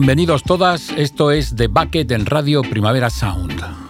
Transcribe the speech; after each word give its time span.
Bienvenidos 0.00 0.42
todas, 0.44 0.88
esto 0.96 1.30
es 1.30 1.54
The 1.54 1.66
Bucket 1.66 2.10
en 2.12 2.24
Radio 2.24 2.62
Primavera 2.62 3.10
Sound. 3.10 3.89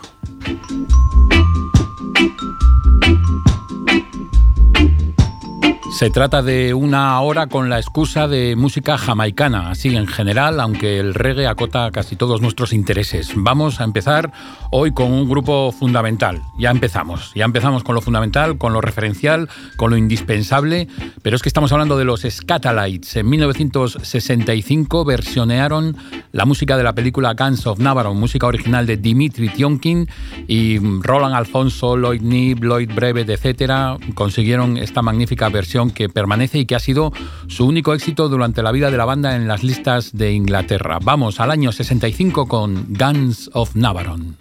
Se 6.01 6.09
trata 6.09 6.41
de 6.41 6.73
una 6.73 7.21
hora 7.21 7.47
con 7.47 7.69
la 7.69 7.79
excusa 7.79 8.27
de 8.27 8.57
música 8.57 8.97
jamaicana, 8.97 9.69
así 9.69 9.95
en 9.95 10.07
general, 10.07 10.59
aunque 10.59 10.99
el 10.99 11.13
reggae 11.13 11.47
acota 11.47 11.91
casi 11.91 12.17
todos 12.17 12.41
nuestros 12.41 12.73
intereses. 12.73 13.33
Vamos 13.37 13.83
a 13.83 13.85
empezar 13.85 14.33
hoy 14.71 14.93
con 14.93 15.13
un 15.13 15.29
grupo 15.29 15.73
fundamental. 15.73 16.41
Ya 16.59 16.71
empezamos, 16.71 17.33
ya 17.35 17.45
empezamos 17.45 17.85
con 17.85 17.95
lo 17.95 18.01
fundamental, 18.01 18.57
con 18.57 18.73
lo 18.73 18.81
referencial, 18.81 19.51
con 19.77 19.91
lo 19.91 19.99
indispensable, 19.99 20.89
pero 21.21 21.37
es 21.37 21.43
que 21.43 21.51
estamos 21.51 21.71
hablando 21.71 21.99
de 21.99 22.07
los 22.07 22.23
Scatalites. 22.23 23.17
En 23.17 23.29
1965 23.29 25.05
versionearon 25.05 25.99
la 26.33 26.47
música 26.47 26.79
de 26.79 26.83
la 26.83 26.95
película 26.95 27.35
Guns 27.35 27.67
of 27.67 27.79
Navarone, 27.79 28.19
música 28.19 28.47
original 28.47 28.87
de 28.87 28.97
Dimitri 28.97 29.51
Tionkin 29.51 30.09
y 30.49 30.79
Roland 30.79 31.35
Alfonso, 31.35 31.95
Lloyd 31.95 32.23
Nib, 32.23 32.65
Lloyd 32.65 32.91
Brevet, 32.95 33.29
etc. 33.29 34.01
consiguieron 34.15 34.79
esta 34.79 35.03
magnífica 35.03 35.51
versión 35.51 35.90
que 35.93 36.09
permanece 36.09 36.59
y 36.59 36.67
que 36.67 36.75
ha 36.75 36.81
sido 36.81 37.13
su 37.49 37.67
único 37.67 37.95
éxito 37.95 38.29
durante 38.29 38.63
la 38.63 38.73
vida 38.73 38.91
de 38.91 38.97
la 38.97 39.05
banda 39.05 39.37
en 39.37 39.49
las 39.49 39.63
listas 39.63 40.13
de 40.13 40.33
Inglaterra. 40.33 40.99
Vamos 41.03 41.41
al 41.41 41.51
año 41.51 41.73
65 41.73 42.47
con 42.47 42.87
Guns 42.89 43.51
of 43.53 43.75
Navarone. 43.75 44.35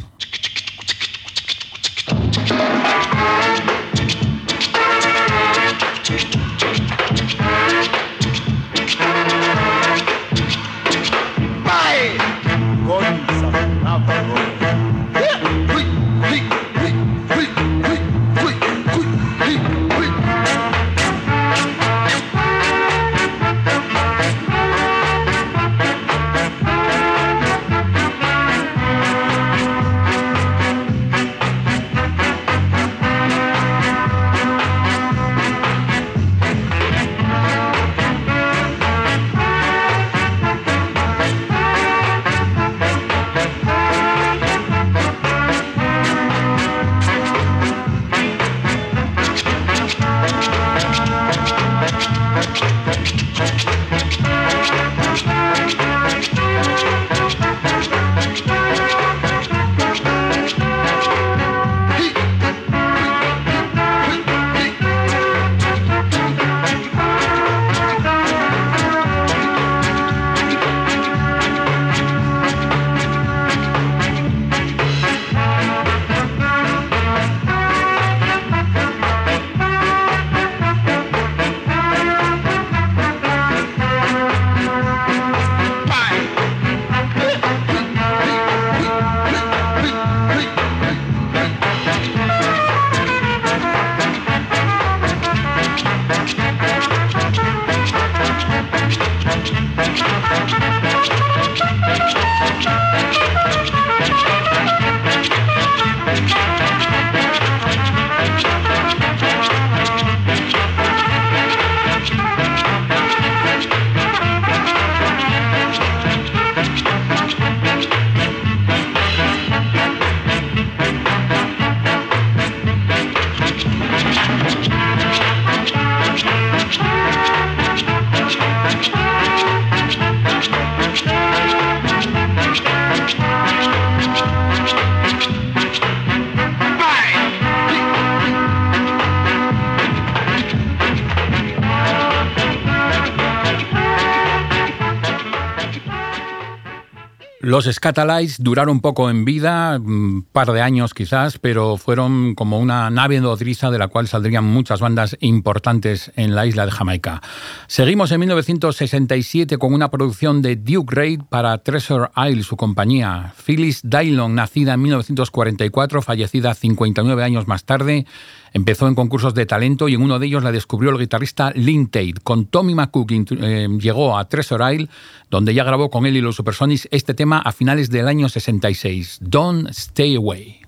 Los 147.49 147.65
Scatalites 147.65 148.43
duraron 148.43 148.79
poco 148.79 149.09
en 149.09 149.25
vida, 149.25 149.79
un 149.83 150.23
par 150.31 150.51
de 150.51 150.61
años 150.61 150.93
quizás, 150.93 151.39
pero 151.39 151.77
fueron 151.77 152.35
como 152.35 152.59
una 152.59 152.91
nave 152.91 153.19
nodriza 153.19 153.71
de 153.71 153.79
la 153.79 153.87
cual 153.87 154.07
saldrían 154.07 154.43
muchas 154.43 154.81
bandas 154.81 155.17
importantes 155.19 156.11
en 156.15 156.35
la 156.35 156.45
isla 156.45 156.67
de 156.67 156.71
Jamaica. 156.71 157.23
Seguimos 157.65 158.11
en 158.11 158.19
1967 158.19 159.57
con 159.57 159.73
una 159.73 159.89
producción 159.89 160.43
de 160.43 160.57
Duke 160.57 160.93
Reid 160.93 161.21
para 161.27 161.57
Treasure 161.57 162.11
Isle, 162.15 162.43
su 162.43 162.55
compañía. 162.55 163.33
Phyllis 163.43 163.81
Dylon, 163.81 164.35
nacida 164.35 164.75
en 164.75 164.83
1944, 164.83 166.03
fallecida 166.03 166.53
59 166.53 167.23
años 167.23 167.47
más 167.47 167.63
tarde, 167.63 168.05
Empezó 168.53 168.87
en 168.87 168.95
concursos 168.95 169.33
de 169.33 169.45
talento 169.45 169.87
y 169.87 169.95
en 169.95 170.01
uno 170.01 170.19
de 170.19 170.27
ellos 170.27 170.43
la 170.43 170.51
descubrió 170.51 170.91
el 170.91 170.97
guitarrista 170.97 171.51
Lynn 171.55 171.87
Tate. 171.87 172.15
Con 172.23 172.45
Tommy 172.45 172.75
McCook 172.75 173.11
eh, 173.11 173.67
llegó 173.79 174.17
a 174.17 174.27
Treasure 174.27 174.75
Isle, 174.75 174.89
donde 175.29 175.53
ya 175.53 175.63
grabó 175.63 175.89
con 175.89 176.05
él 176.05 176.17
y 176.17 176.21
los 176.21 176.35
Supersonics 176.35 176.87
este 176.91 177.13
tema 177.13 177.39
a 177.39 177.51
finales 177.51 177.89
del 177.89 178.07
año 178.07 178.29
66, 178.29 179.19
Don't 179.21 179.69
Stay 179.69 180.15
Away. 180.15 180.59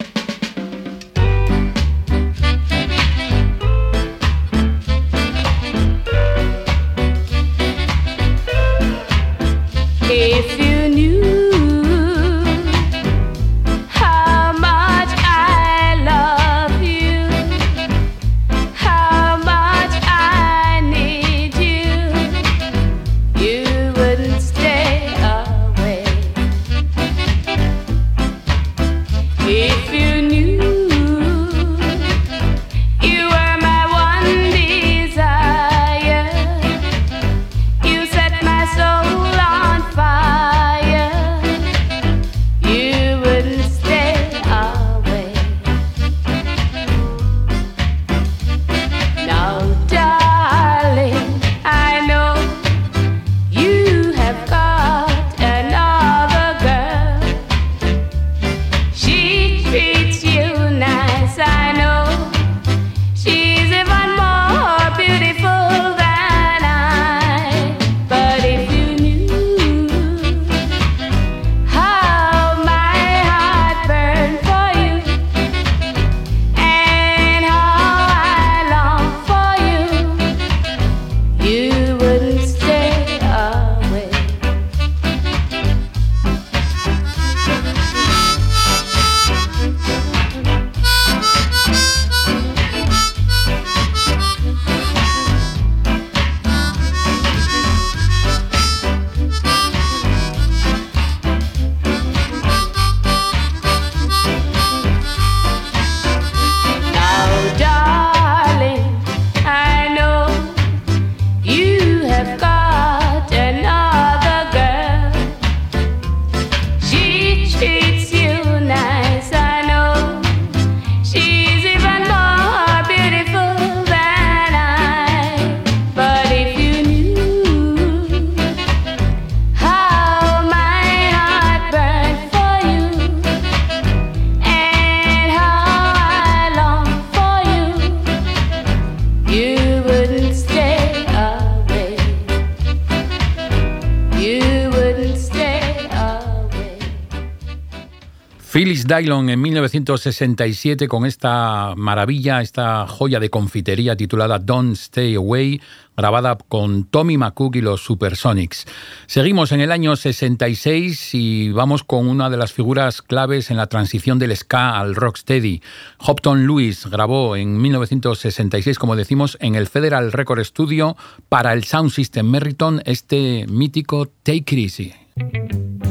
Dylon 148.92 149.30
en 149.30 149.40
1967 149.40 150.90
con 150.90 151.06
esta 151.06 151.76
maravilla, 151.78 152.42
esta 152.42 152.86
joya 152.88 153.22
de 153.22 153.30
confitería 153.30 153.96
titulada 153.96 154.38
Don't 154.38 154.74
Stay 154.74 155.16
Away, 155.16 155.62
grabada 155.96 156.38
con 156.50 156.84
Tommy 156.84 157.18
McCook 157.18 157.56
y 157.56 157.62
los 157.62 157.86
Supersonics. 157.86 158.66
Seguimos 159.06 159.54
en 159.54 159.62
el 159.62 159.72
año 159.72 159.96
66 159.96 161.14
y 161.14 161.52
vamos 161.52 161.86
con 161.86 162.10
una 162.10 162.30
de 162.30 162.36
las 162.36 162.52
figuras 162.52 163.02
claves 163.02 163.50
en 163.50 163.56
la 163.56 163.68
transición 163.68 164.20
del 164.20 164.36
ska 164.36 164.78
al 164.78 164.96
rocksteady. 164.96 165.62
Hopton 166.00 166.46
Lewis 166.46 166.86
grabó 166.88 167.38
en 167.38 167.62
1966, 167.62 168.78
como 168.78 168.98
decimos, 168.98 169.38
en 169.40 169.56
el 169.56 169.68
Federal 169.68 170.12
Record 170.12 170.44
Studio 170.44 170.98
para 171.30 171.54
el 171.54 171.64
Sound 171.64 171.92
System 171.92 172.30
Merriton 172.30 172.82
este 172.84 173.46
mítico 173.48 174.08
Take 174.24 174.54
It 174.56 174.80
Easy. 174.80 175.91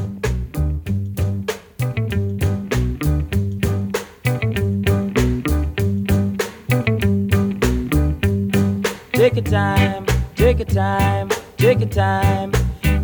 Take 9.20 9.34
your 9.34 9.44
time, 9.44 10.06
take 10.34 10.60
your 10.60 10.64
time, 10.64 11.28
take 11.58 11.80
your 11.80 11.90
time. 11.90 12.52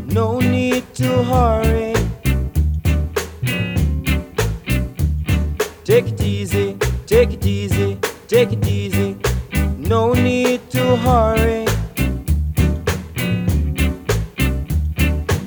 No 0.07 0.41
need 0.41 0.95
to 0.95 1.23
hurry. 1.23 1.93
Take 5.85 6.09
it 6.09 6.21
easy, 6.23 6.79
take 7.05 7.35
it 7.35 7.45
easy, 7.45 7.99
take 8.29 8.51
it 8.51 8.67
easy. 8.67 9.19
No 9.77 10.15
need 10.15 10.71
to 10.71 10.97
hurry. 10.97 11.67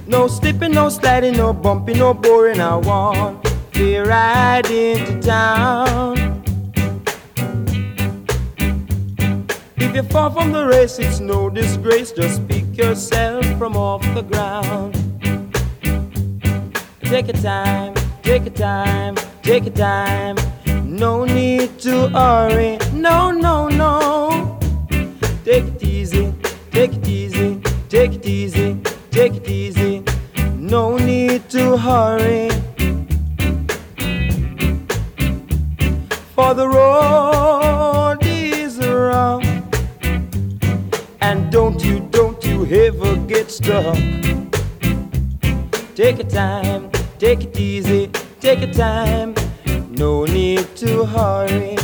No 0.06 0.28
slipping, 0.28 0.74
no 0.74 0.90
sliding, 0.90 1.36
no 1.36 1.52
bumping, 1.52 1.98
no 1.98 2.14
boring. 2.14 2.62
I 2.62 2.76
want 2.76 3.44
to 3.74 4.04
ride 4.04 4.70
into 4.70 5.20
town. 5.20 6.19
If 9.82 9.96
you 9.96 10.04
fall 10.04 10.30
from 10.30 10.52
the 10.52 10.66
race, 10.66 11.00
it's 11.00 11.20
no 11.22 11.50
disgrace. 11.50 12.12
Just 12.12 12.46
pick 12.50 12.78
yourself 12.78 13.46
from 13.58 13.78
off 13.78 14.04
the 14.14 14.22
ground. 14.22 14.94
Take 17.02 17.28
your 17.28 17.42
time, 17.42 17.94
take 18.22 18.44
your 18.44 18.54
time, 18.54 19.16
take 19.42 19.64
your 19.66 19.74
time. 19.74 20.36
No 20.86 21.24
need 21.24 21.80
to 21.80 22.10
hurry. 22.10 22.78
No, 22.94 23.32
no, 23.32 23.70
no. 23.70 24.60
Take 25.46 25.64
it 25.64 25.84
easy, 25.84 26.34
take 26.72 26.94
it 26.94 27.08
easy, 27.08 27.60
take 27.88 28.14
it 28.14 28.26
easy, 28.26 28.78
take 29.12 29.36
it 29.36 29.48
easy. 29.48 30.04
No 30.58 30.98
need 30.98 31.50
to 31.50 31.78
hurry. 31.78 32.50
For 36.36 36.54
the 36.54 36.68
road 36.68 38.20
is 38.24 38.78
rough 38.78 39.49
don't 41.50 41.84
you, 41.84 42.00
don't 42.12 42.44
you 42.46 42.66
ever 42.68 43.16
get 43.28 43.50
stuck. 43.50 43.96
Take 45.96 46.18
your 46.18 46.30
time, 46.30 46.92
take 47.18 47.44
it 47.44 47.60
easy, 47.60 48.08
take 48.40 48.60
your 48.62 48.72
time. 48.72 49.34
No 49.90 50.26
need 50.26 50.76
to 50.78 51.06
hurry 51.06 51.79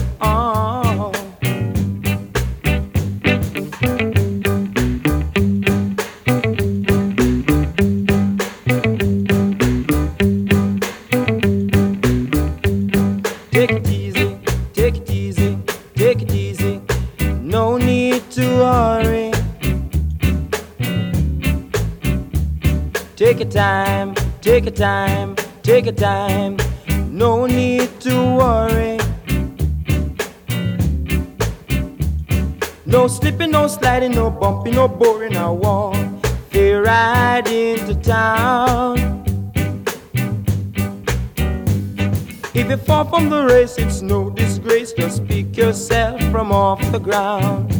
the 46.95 47.03
ground. 47.03 47.71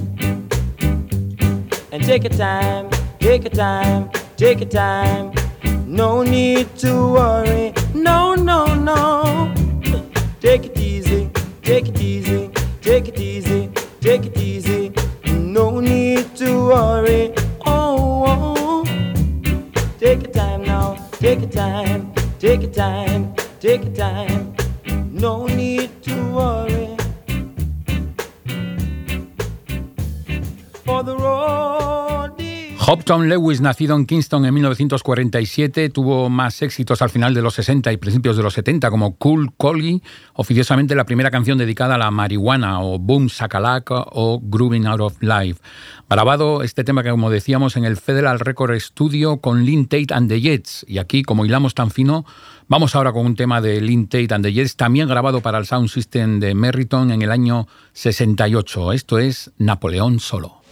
And 1.94 2.04
take 2.04 2.24
your 2.24 2.34
time, 2.34 2.90
take 3.20 3.44
your 3.44 3.52
time, 3.54 4.10
take 4.36 4.60
your 4.60 4.70
time. 4.70 5.32
No 5.88 6.24
need 6.24 6.76
to 6.80 6.92
worry. 7.14 7.45
Lewis, 33.30 33.62
nacido 33.62 33.96
en 33.96 34.06
Kingston 34.06 34.46
en 34.46 34.54
1947, 34.54 35.90
tuvo 35.90 36.30
más 36.30 36.62
éxitos 36.62 37.02
al 37.02 37.10
final 37.10 37.34
de 37.34 37.42
los 37.42 37.56
60 37.56 37.92
y 37.92 37.98
principios 37.98 38.38
de 38.38 38.44
los 38.44 38.54
70 38.54 38.90
como 38.90 39.16
Cool 39.18 39.54
Collie, 39.56 40.02
oficiosamente 40.34 40.96
la 40.96 41.06
primera 41.06 41.32
canción 41.32 41.58
dedicada 41.58 41.96
a 41.96 41.98
la 41.98 42.12
marihuana, 42.12 42.82
o 42.82 43.00
Boom 43.00 43.30
Sakalaka 43.30 44.06
o 44.12 44.40
Grooving 44.42 44.88
Out 44.88 45.02
of 45.02 45.22
Life. 45.22 45.62
Grabado 46.10 46.64
este 46.64 46.84
tema 46.84 47.04
que 47.04 47.10
como 47.10 47.30
decíamos 47.30 47.78
en 47.78 47.86
el 47.86 47.98
Federal 47.98 48.40
Record 48.40 48.80
Studio 48.80 49.38
con 49.38 49.66
Lynn 49.66 49.88
Tate 49.88 50.14
and 50.14 50.30
the 50.30 50.42
Jets. 50.42 50.86
Y 50.88 50.98
aquí, 50.98 51.24
como 51.24 51.46
hilamos 51.46 51.74
tan 51.74 51.92
fino, 51.92 52.26
vamos 52.68 52.96
ahora 52.96 53.12
con 53.12 53.26
un 53.26 53.36
tema 53.36 53.62
de 53.62 53.82
Lynn 53.82 54.08
Tate 54.08 54.34
and 54.34 54.46
the 54.46 54.54
Jets, 54.54 54.76
también 54.76 55.08
grabado 55.08 55.42
para 55.42 55.58
el 55.58 55.66
Sound 55.66 55.90
System 55.90 56.40
de 56.40 56.56
Merriton 56.56 57.12
en 57.12 57.22
el 57.22 57.32
año 57.32 57.68
68. 57.94 58.94
Esto 58.94 59.20
es 59.20 59.52
Napoleón 59.58 60.20
Solo. 60.20 60.65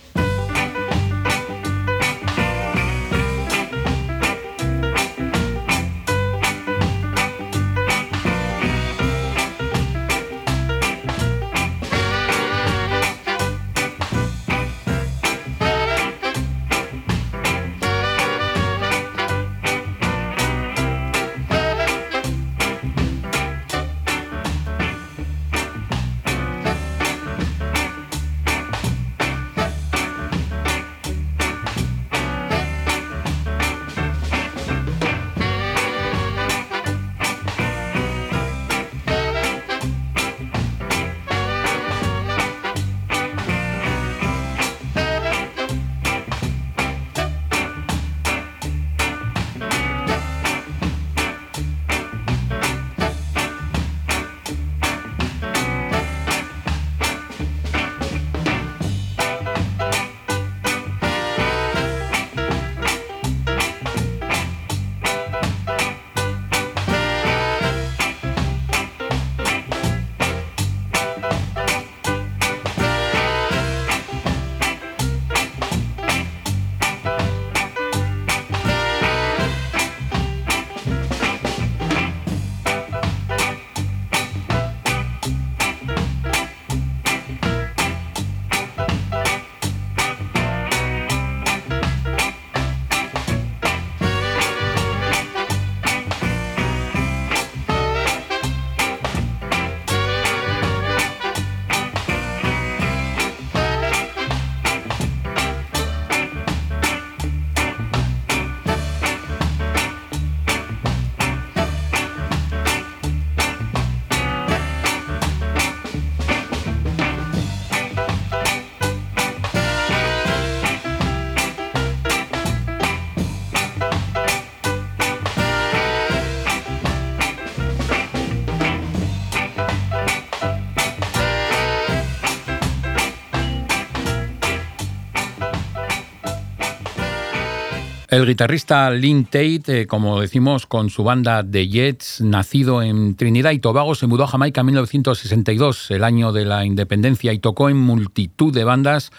El 138.13 138.27
guitarrista 138.27 138.91
Lynn 138.91 139.25
Tate, 139.25 139.82
eh, 139.82 139.88
como 139.88 140.22
decimos, 140.22 140.67
con 140.67 140.91
su 140.91 141.03
banda 141.03 141.43
The 141.43 141.67
Jets, 141.67 142.22
nacido 142.22 142.84
en 142.84 143.15
Trinidad 143.15 143.50
y 143.50 143.58
Tobago, 143.58 143.96
se 143.96 144.05
mudó 144.05 144.25
a 144.25 144.27
Jamaica 144.27 144.62
en 144.62 144.67
1962, 144.67 145.89
el 145.89 146.03
año 146.03 146.32
de 146.32 146.46
la 146.46 146.63
independencia, 146.63 147.34
y 147.34 147.39
tocó 147.39 147.70
en 147.70 147.77
multitud 147.77 148.53
de 148.53 148.65
bandas 148.65 149.12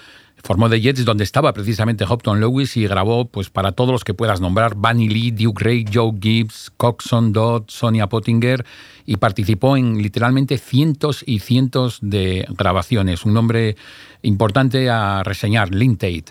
Formó 0.45 0.69
The 0.69 0.79
Jets, 0.79 1.07
donde 1.07 1.25
estaba 1.25 1.55
precisamente 1.55 2.05
Hopton 2.07 2.39
Lewis 2.39 2.77
y 2.77 2.87
grabó 2.87 3.25
pues 3.25 3.49
para 3.49 3.73
todos 3.73 3.93
los 3.93 4.05
que 4.05 4.13
puedas 4.13 4.43
nombrar, 4.43 4.75
Bunny 4.75 5.09
Lee, 5.09 5.31
Duke 5.31 5.65
Ray, 5.65 5.87
Joe 5.91 6.13
Gibbs, 6.21 6.71
Coxon 6.77 7.33
Dodd, 7.33 7.63
Sonia 7.69 8.09
Pottinger 8.09 8.63
y 9.07 9.17
participó 9.17 9.79
en 9.79 10.03
literalmente 10.03 10.59
cientos 10.59 11.25
y 11.27 11.39
cientos 11.39 11.99
de 12.03 12.47
grabaciones. 12.59 13.25
Un 13.25 13.33
nombre 13.33 13.77
importante 14.21 14.91
a 14.91 15.23
reseñar, 15.23 15.75
Lynn 15.75 15.97
Tate. 15.97 16.27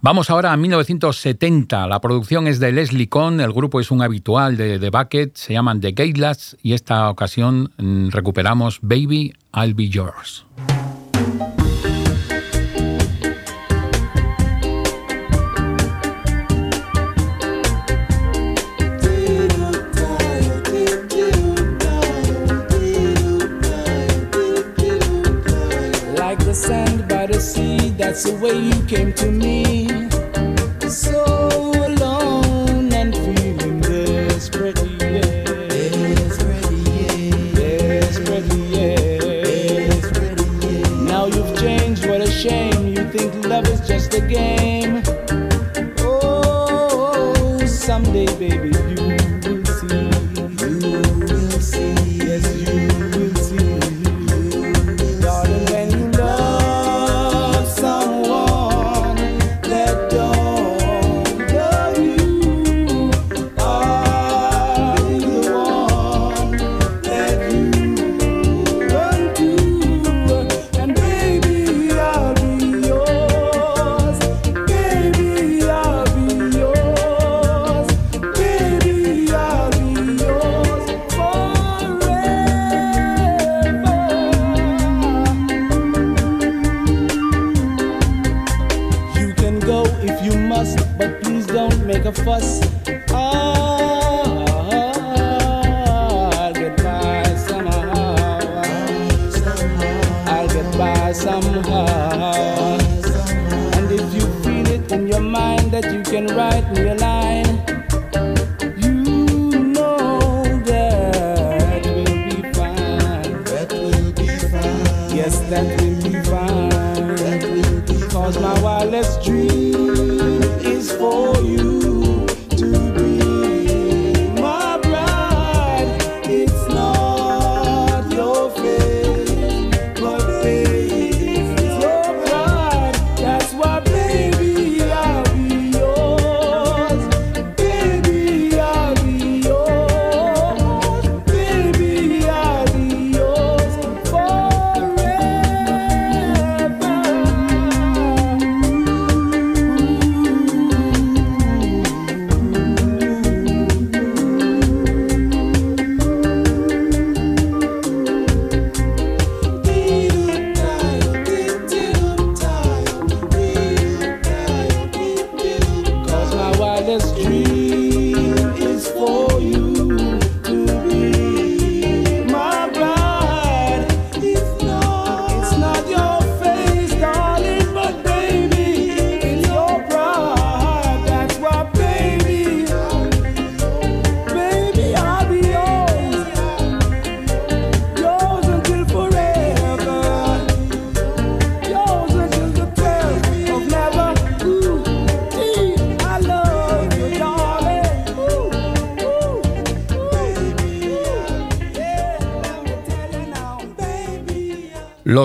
Vamos 0.00 0.30
ahora 0.30 0.52
a 0.52 0.56
1970. 0.56 1.88
La 1.88 2.00
producción 2.00 2.46
es 2.46 2.60
de 2.60 2.70
Leslie 2.70 3.08
Cohn, 3.08 3.40
el 3.40 3.52
grupo 3.52 3.80
es 3.80 3.90
un 3.90 4.00
habitual 4.00 4.56
de 4.56 4.78
The 4.78 4.90
Bucket, 4.90 5.34
se 5.34 5.54
llaman 5.54 5.80
The 5.80 5.90
Gateless 5.90 6.56
y 6.62 6.74
esta 6.74 7.10
ocasión 7.10 7.72
mm, 7.78 8.10
recuperamos 8.10 8.78
Baby, 8.80 9.34
I'll 9.52 9.74
Be 9.74 9.88
Yours. 9.88 10.44
That's 28.16 28.24
the 28.24 28.36
way 28.36 28.56
you 28.56 28.86
came 28.86 29.12
to 29.14 29.30
me. 29.30 29.88
So 30.88 31.22
alone 31.84 32.90
and 32.92 33.14
feeling. 33.14 33.80
Desperate, 33.80 34.78
yeah. 35.00 35.20
Desperate, 37.54 38.46
yeah. 38.70 38.96
Desperate, 39.90 40.40
yeah. 40.62 41.02
Now 41.02 41.26
you've 41.26 41.58
changed, 41.58 42.06
what 42.06 42.22
a 42.22 42.30
shame. 42.30 42.86
You 42.86 43.10
think 43.10 43.44
love 43.44 43.68
is 43.68 43.86
just 43.86 44.14
a 44.14 44.20
game. 44.22 44.75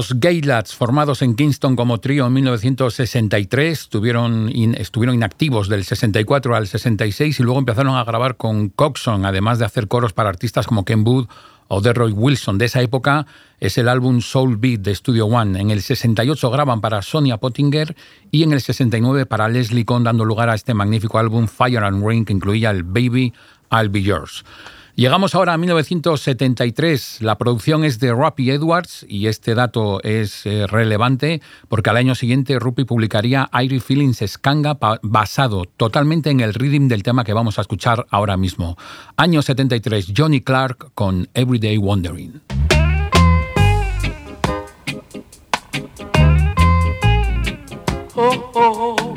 Los 0.01 0.19
Gaylads, 0.19 0.73
formados 0.73 1.21
en 1.21 1.35
Kingston 1.35 1.75
como 1.75 1.99
trío 1.99 2.25
en 2.25 2.33
1963, 2.33 3.81
estuvieron 3.81 4.49
inactivos 4.51 5.69
del 5.69 5.83
64 5.83 6.55
al 6.55 6.67
66 6.67 7.39
y 7.39 7.43
luego 7.43 7.59
empezaron 7.59 7.95
a 7.95 8.03
grabar 8.03 8.35
con 8.35 8.69
Coxon, 8.69 9.27
además 9.27 9.59
de 9.59 9.65
hacer 9.65 9.87
coros 9.87 10.11
para 10.11 10.29
artistas 10.29 10.65
como 10.65 10.85
Ken 10.85 11.07
Wood 11.07 11.27
o 11.67 11.81
Roy 11.81 12.13
Wilson. 12.13 12.57
De 12.57 12.65
esa 12.65 12.81
época 12.81 13.27
es 13.59 13.77
el 13.77 13.87
álbum 13.87 14.21
Soul 14.21 14.57
Beat 14.57 14.79
de 14.81 14.95
Studio 14.95 15.27
One. 15.27 15.61
En 15.61 15.69
el 15.69 15.83
68 15.83 16.49
graban 16.49 16.81
para 16.81 17.03
Sonia 17.03 17.37
Pottinger 17.37 17.95
y 18.31 18.41
en 18.41 18.53
el 18.53 18.61
69 18.61 19.27
para 19.27 19.49
Leslie 19.49 19.85
Cohn, 19.85 20.03
dando 20.03 20.25
lugar 20.25 20.49
a 20.49 20.55
este 20.55 20.73
magnífico 20.73 21.19
álbum 21.19 21.47
Fire 21.47 21.83
and 21.83 22.03
Rain 22.03 22.25
que 22.25 22.33
incluía 22.33 22.71
el 22.71 22.81
Baby 22.81 23.33
I'll 23.69 23.89
Be 23.89 24.01
Yours. 24.01 24.43
Llegamos 24.95 25.35
ahora 25.35 25.53
a 25.53 25.57
1973. 25.57 27.21
La 27.21 27.37
producción 27.37 27.83
es 27.83 27.99
de 27.99 28.11
Ruppy 28.11 28.51
Edwards 28.51 29.05
y 29.07 29.27
este 29.27 29.55
dato 29.55 30.01
es 30.03 30.45
eh, 30.45 30.67
relevante 30.67 31.41
porque 31.69 31.89
al 31.89 31.97
año 31.97 32.13
siguiente 32.13 32.59
Ruppy 32.59 32.83
publicaría 32.83 33.49
Airy 33.51 33.79
Feelings 33.79 34.23
Skanga 34.27 34.77
basado 35.01 35.63
totalmente 35.77 36.29
en 36.29 36.41
el 36.41 36.53
rhythm 36.53 36.87
del 36.87 37.03
tema 37.03 37.23
que 37.23 37.33
vamos 37.33 37.57
a 37.57 37.61
escuchar 37.61 38.05
ahora 38.09 38.37
mismo. 38.37 38.77
Año 39.15 39.41
73, 39.41 40.13
Johnny 40.15 40.41
Clark 40.41 40.91
con 40.93 41.29
Everyday 41.33 41.77
Wondering. 41.77 42.41
Oh, 48.13 48.51
oh, 48.53 48.95
oh. 48.99 49.10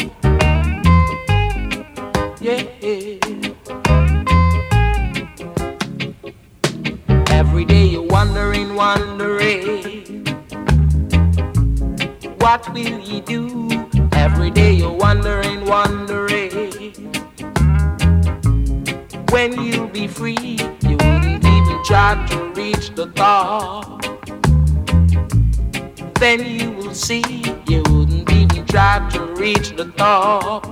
Reach 29.45 29.77
the 29.77 29.85
top. 29.99 30.65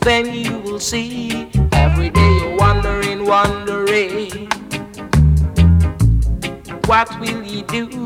Then 0.00 0.34
you 0.34 0.58
will 0.58 0.78
see, 0.78 1.48
every 1.72 2.10
day 2.10 2.30
you're 2.40 2.58
wondering, 2.58 3.24
wondering. 3.24 4.50
What 6.84 7.08
will 7.20 7.42
you 7.42 7.62
do? 7.62 8.01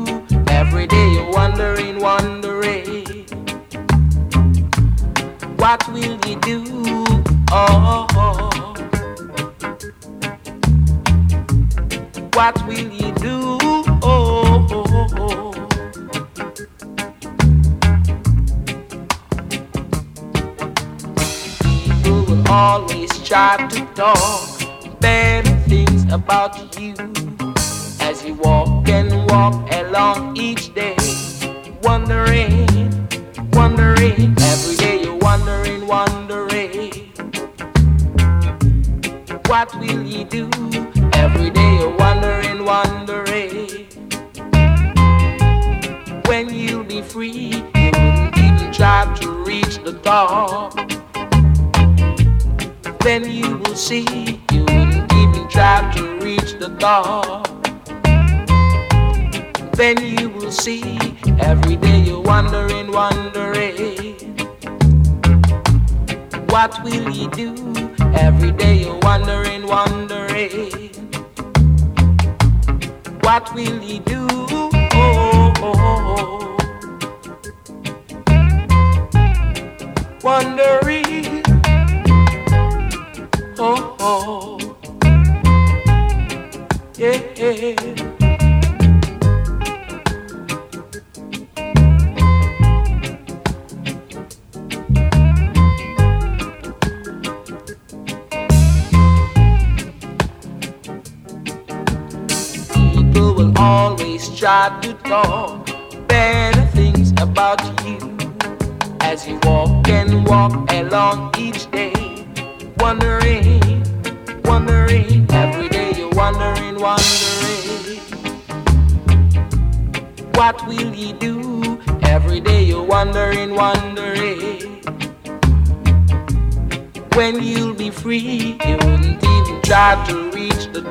What 66.57 66.83
will 66.83 67.05
he 67.11 67.27
do? 67.27 67.53
Every 68.15 68.51
day 68.51 68.81
you're 68.81 68.97
wondering, 69.03 69.67
wondering. 69.67 70.89
What 73.21 73.53
will 73.53 73.83
you 73.83 73.99
do? 73.99 74.25
Oh, 74.31 75.53
oh, 75.61 75.77
oh. 76.17 76.57
Wondering. 80.23 81.36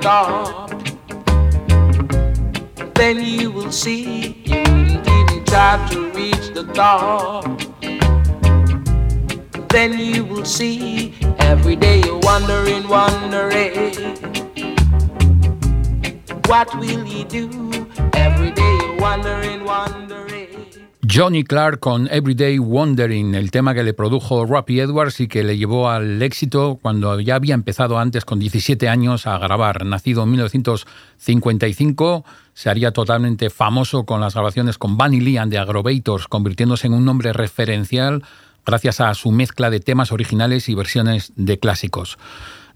Reach. 0.06 0.70
Then 2.94 3.20
you 3.20 3.50
will 3.50 3.72
see, 3.72 4.42
you 4.44 4.62
even 5.02 5.44
try 5.46 5.84
to 5.90 6.10
reach 6.12 6.54
the 6.54 6.64
top. 6.74 7.44
Then 9.68 9.98
you 9.98 10.24
will 10.24 10.44
see, 10.44 11.12
every 11.40 11.74
day 11.74 12.02
you're 12.04 12.20
wondering, 12.20 12.86
wondering. 12.86 13.94
What 16.46 16.72
will 16.78 17.04
you 17.04 17.24
do? 17.24 17.48
Every 18.14 18.52
day 18.52 18.78
you're 18.82 19.00
wondering, 19.00 19.64
wondering. 19.64 20.05
Johnny 21.16 21.44
Clark 21.44 21.80
con 21.80 22.08
Everyday 22.12 22.58
Wondering, 22.58 23.34
el 23.34 23.50
tema 23.50 23.72
que 23.72 23.82
le 23.82 23.94
produjo 23.94 24.44
Robbie 24.44 24.82
Edwards 24.82 25.18
y 25.20 25.28
que 25.28 25.42
le 25.42 25.56
llevó 25.56 25.88
al 25.88 26.20
éxito 26.20 26.78
cuando 26.82 27.18
ya 27.20 27.36
había 27.36 27.54
empezado 27.54 27.98
antes 27.98 28.26
con 28.26 28.38
17 28.38 28.86
años 28.86 29.26
a 29.26 29.38
grabar. 29.38 29.86
Nacido 29.86 30.24
en 30.24 30.32
1955, 30.32 32.22
se 32.52 32.68
haría 32.68 32.92
totalmente 32.92 33.48
famoso 33.48 34.04
con 34.04 34.20
las 34.20 34.34
grabaciones 34.34 34.76
con 34.76 34.98
Bunny 34.98 35.20
Lee 35.20 35.38
and 35.38 35.50
the 35.50 35.58
convirtiéndose 36.28 36.86
en 36.86 36.92
un 36.92 37.06
nombre 37.06 37.32
referencial 37.32 38.22
gracias 38.66 39.00
a 39.00 39.14
su 39.14 39.30
mezcla 39.30 39.70
de 39.70 39.80
temas 39.80 40.12
originales 40.12 40.68
y 40.68 40.74
versiones 40.74 41.32
de 41.34 41.58
clásicos. 41.58 42.18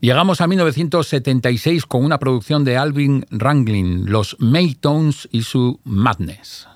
Llegamos 0.00 0.40
a 0.40 0.46
1976 0.46 1.84
con 1.84 2.06
una 2.06 2.18
producción 2.18 2.64
de 2.64 2.78
Alvin 2.78 3.26
Ranglin, 3.28 4.10
los 4.10 4.34
Maytones 4.38 5.28
y 5.30 5.42
su 5.42 5.78
Madness. 5.84 6.66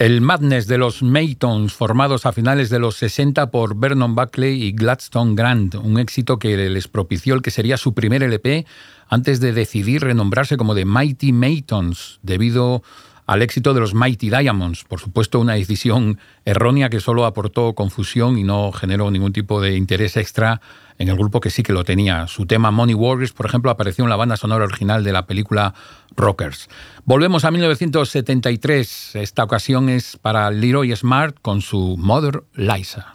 El 0.00 0.22
Madness 0.22 0.66
de 0.66 0.78
los 0.78 1.02
Maytons, 1.02 1.74
formados 1.74 2.24
a 2.24 2.32
finales 2.32 2.70
de 2.70 2.78
los 2.78 2.96
60 2.96 3.50
por 3.50 3.76
Vernon 3.76 4.14
Buckley 4.14 4.62
y 4.62 4.72
Gladstone 4.72 5.34
Grant, 5.34 5.74
un 5.74 5.98
éxito 5.98 6.38
que 6.38 6.56
les 6.56 6.88
propició 6.88 7.34
el 7.34 7.42
que 7.42 7.50
sería 7.50 7.76
su 7.76 7.92
primer 7.92 8.22
LP 8.22 8.64
antes 9.08 9.40
de 9.40 9.52
decidir 9.52 10.00
renombrarse 10.00 10.56
como 10.56 10.74
The 10.74 10.86
Mighty 10.86 11.34
Maytons, 11.34 12.18
debido 12.22 12.82
al 13.30 13.42
éxito 13.42 13.74
de 13.74 13.80
los 13.80 13.94
Mighty 13.94 14.28
Diamonds. 14.28 14.82
Por 14.82 14.98
supuesto, 14.98 15.38
una 15.38 15.54
decisión 15.54 16.18
errónea 16.44 16.90
que 16.90 16.98
solo 16.98 17.24
aportó 17.24 17.74
confusión 17.74 18.36
y 18.36 18.42
no 18.42 18.72
generó 18.72 19.08
ningún 19.08 19.32
tipo 19.32 19.60
de 19.60 19.76
interés 19.76 20.16
extra 20.16 20.60
en 20.98 21.08
el 21.08 21.16
grupo 21.16 21.38
que 21.38 21.50
sí 21.50 21.62
que 21.62 21.72
lo 21.72 21.84
tenía. 21.84 22.26
Su 22.26 22.46
tema 22.46 22.72
Money 22.72 22.96
Warriors, 22.96 23.32
por 23.32 23.46
ejemplo, 23.46 23.70
apareció 23.70 24.02
en 24.02 24.10
la 24.10 24.16
banda 24.16 24.36
sonora 24.36 24.64
original 24.64 25.04
de 25.04 25.12
la 25.12 25.26
película 25.26 25.74
Rockers. 26.16 26.68
Volvemos 27.04 27.44
a 27.44 27.52
1973. 27.52 29.14
Esta 29.14 29.44
ocasión 29.44 29.88
es 29.88 30.16
para 30.16 30.50
Leroy 30.50 30.92
Smart 30.96 31.36
con 31.40 31.60
su 31.60 31.96
Mother 31.98 32.42
Liza. 32.54 33.14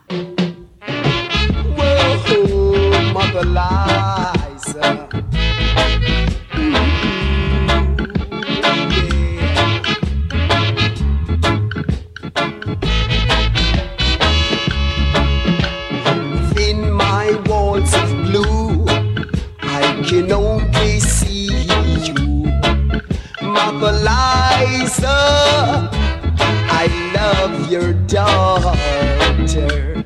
Liza, 3.43 4.25
I 26.78 26.88
love 27.14 27.72
your 27.72 27.94
daughter. 28.08 30.04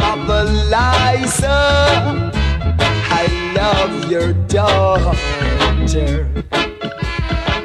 Mother 0.00 0.44
Liza, 0.72 2.32
I 3.10 3.26
love 3.54 4.10
your 4.10 4.32
daughter. 4.48 6.28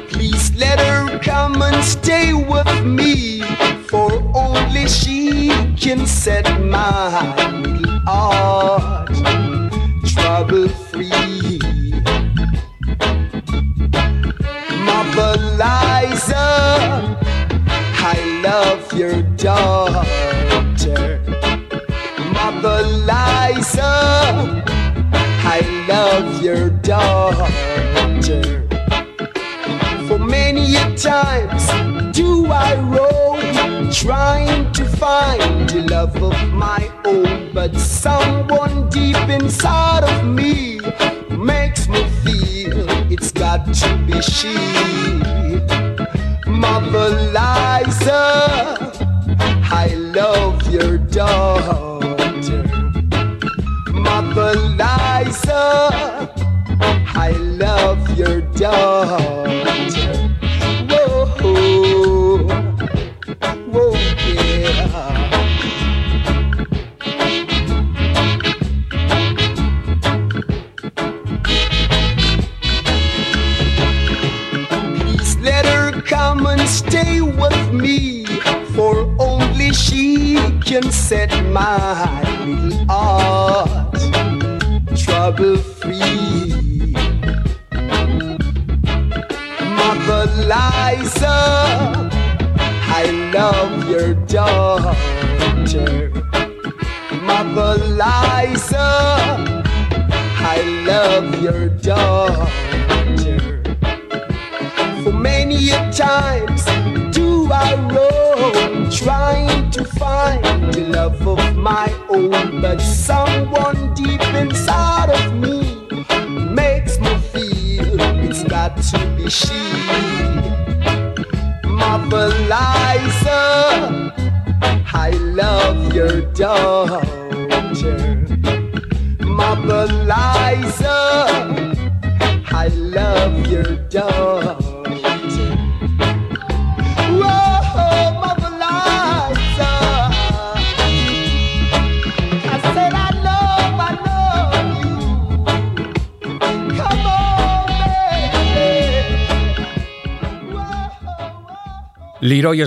Please 0.08 0.54
let 0.56 0.78
her 0.80 1.18
come 1.18 1.62
and 1.62 1.84
stay 1.84 2.32
with 2.32 2.84
me, 2.84 3.42
for 3.88 4.12
only 4.34 4.86
she 4.88 5.50
can 5.76 6.06
set 6.06 6.46
my 6.60 7.10
heart 8.06 9.10
trouble 10.06 10.68
Mother 15.14 15.42
Liza, 15.58 17.18
I 17.98 18.40
love 18.42 18.92
your 18.94 19.20
daughter. 19.36 21.20
Mother 22.32 22.82
Liza, 23.10 23.92
I 25.44 25.60
love 25.86 26.42
your 26.42 26.70
daughter. 26.70 28.66
For 30.08 30.18
many 30.18 30.76
a 30.76 30.96
times 30.96 31.66
do 32.16 32.46
I 32.46 32.76
roam, 32.76 33.90
trying 33.90 34.72
to 34.72 34.84
find 34.86 35.68
the 35.68 35.86
love 35.90 36.16
of 36.22 36.52
my 36.54 36.90
own, 37.04 37.52
but 37.52 37.76
someone 37.76 38.88
deep 38.88 39.28
inside 39.28 40.04
of 40.04 40.24
me 40.26 40.80
makes 41.36 41.86
me 41.86 42.02
feel 42.24 42.51
got 43.56 43.74
to 43.74 43.96
be 44.06 44.20
she. 44.22 44.54
Mother 46.50 47.10
Liza, 47.34 48.22
I 49.70 49.94
love 50.14 50.72
your 50.72 50.96
daughter. 50.96 51.91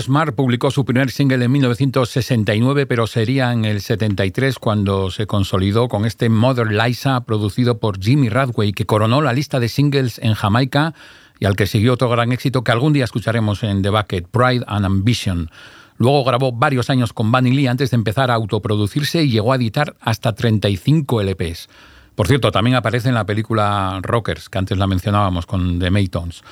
Smart 0.00 0.34
publicó 0.34 0.70
su 0.70 0.84
primer 0.84 1.10
single 1.10 1.44
en 1.44 1.52
1969, 1.52 2.86
pero 2.86 3.06
sería 3.06 3.52
en 3.52 3.64
el 3.64 3.80
73 3.80 4.58
cuando 4.58 5.10
se 5.10 5.26
consolidó 5.26 5.88
con 5.88 6.04
este 6.04 6.28
Mother 6.28 6.72
Liza, 6.72 7.20
producido 7.22 7.78
por 7.78 8.00
Jimmy 8.02 8.28
Radway, 8.28 8.72
que 8.72 8.86
coronó 8.86 9.22
la 9.22 9.32
lista 9.32 9.60
de 9.60 9.68
singles 9.68 10.18
en 10.18 10.34
Jamaica 10.34 10.94
y 11.38 11.44
al 11.44 11.56
que 11.56 11.66
siguió 11.66 11.94
otro 11.94 12.08
gran 12.08 12.32
éxito 12.32 12.64
que 12.64 12.72
algún 12.72 12.92
día 12.92 13.04
escucharemos 13.04 13.62
en 13.62 13.82
The 13.82 13.90
Bucket, 13.90 14.28
Pride 14.28 14.64
and 14.66 14.86
Ambition. 14.86 15.50
Luego 15.98 16.24
grabó 16.24 16.52
varios 16.52 16.90
años 16.90 17.12
con 17.12 17.30
Bunny 17.30 17.52
Lee 17.52 17.66
antes 17.68 17.90
de 17.90 17.96
empezar 17.96 18.30
a 18.30 18.34
autoproducirse 18.34 19.22
y 19.22 19.30
llegó 19.30 19.52
a 19.52 19.56
editar 19.56 19.96
hasta 20.00 20.34
35 20.34 21.22
LPs. 21.22 21.68
Por 22.14 22.26
cierto, 22.26 22.50
también 22.50 22.76
aparece 22.76 23.08
en 23.08 23.14
la 23.14 23.26
película 23.26 24.00
Rockers, 24.02 24.48
que 24.48 24.58
antes 24.58 24.78
la 24.78 24.86
mencionábamos 24.86 25.46
con 25.46 25.78
The 25.78 25.90
Maytons. 25.90 26.42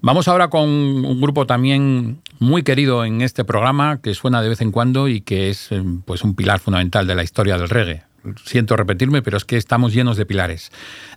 Vamos 0.00 0.28
ahora 0.28 0.48
con 0.48 0.68
un 0.68 1.20
grupo 1.20 1.44
también 1.44 2.20
muy 2.38 2.62
querido 2.62 3.04
en 3.04 3.20
este 3.20 3.44
programa, 3.44 4.00
que 4.00 4.14
suena 4.14 4.40
de 4.42 4.48
vez 4.48 4.60
en 4.60 4.70
cuando 4.70 5.08
y 5.08 5.22
que 5.22 5.50
es 5.50 5.72
eh, 5.72 5.82
pues, 6.04 6.22
un 6.22 6.36
pilar 6.36 6.60
fundamental 6.60 7.06
de 7.08 7.16
la 7.16 7.24
historia 7.24 7.58
del 7.58 7.68
reggae. 7.68 8.04
Siento 8.44 8.76
repetirme, 8.76 9.22
pero 9.22 9.36
es 9.36 9.44
que 9.44 9.56
estamos 9.56 9.92
llenos 9.92 10.16
de 10.16 10.24
pilares. 10.24 10.70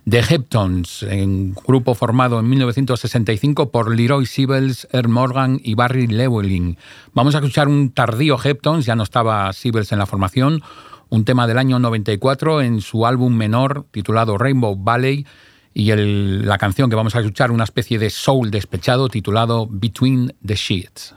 The 0.08 0.24
Heptons, 0.28 1.02
un 1.04 1.54
grupo 1.54 1.94
formado 1.94 2.40
en 2.40 2.48
1965 2.48 3.70
por 3.70 3.94
Leroy 3.94 4.26
Sibbles, 4.26 4.88
Earl 4.92 5.08
Morgan 5.08 5.60
y 5.62 5.74
Barry 5.74 6.08
Llewellyn. 6.08 6.76
Vamos 7.12 7.36
a 7.36 7.38
escuchar 7.38 7.68
un 7.68 7.90
tardío 7.90 8.36
Heptons, 8.42 8.84
ya 8.84 8.96
no 8.96 9.04
estaba 9.04 9.52
Sibbles 9.52 9.92
en 9.92 9.98
la 9.98 10.06
formación, 10.06 10.62
un 11.08 11.24
tema 11.24 11.46
del 11.46 11.58
año 11.58 11.78
94 11.78 12.62
en 12.62 12.80
su 12.80 13.06
álbum 13.06 13.34
menor 13.34 13.84
titulado 13.90 14.38
Rainbow 14.38 14.76
Valley, 14.76 15.26
y 15.74 15.90
el, 15.90 16.46
la 16.46 16.58
canción 16.58 16.90
que 16.90 16.96
vamos 16.96 17.14
a 17.14 17.20
escuchar, 17.20 17.50
una 17.50 17.64
especie 17.64 17.98
de 17.98 18.10
soul 18.10 18.50
despechado 18.50 19.08
titulado 19.08 19.66
Between 19.70 20.34
the 20.44 20.54
Sheets. 20.54 21.14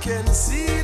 can 0.00 0.26
see. 0.32 0.77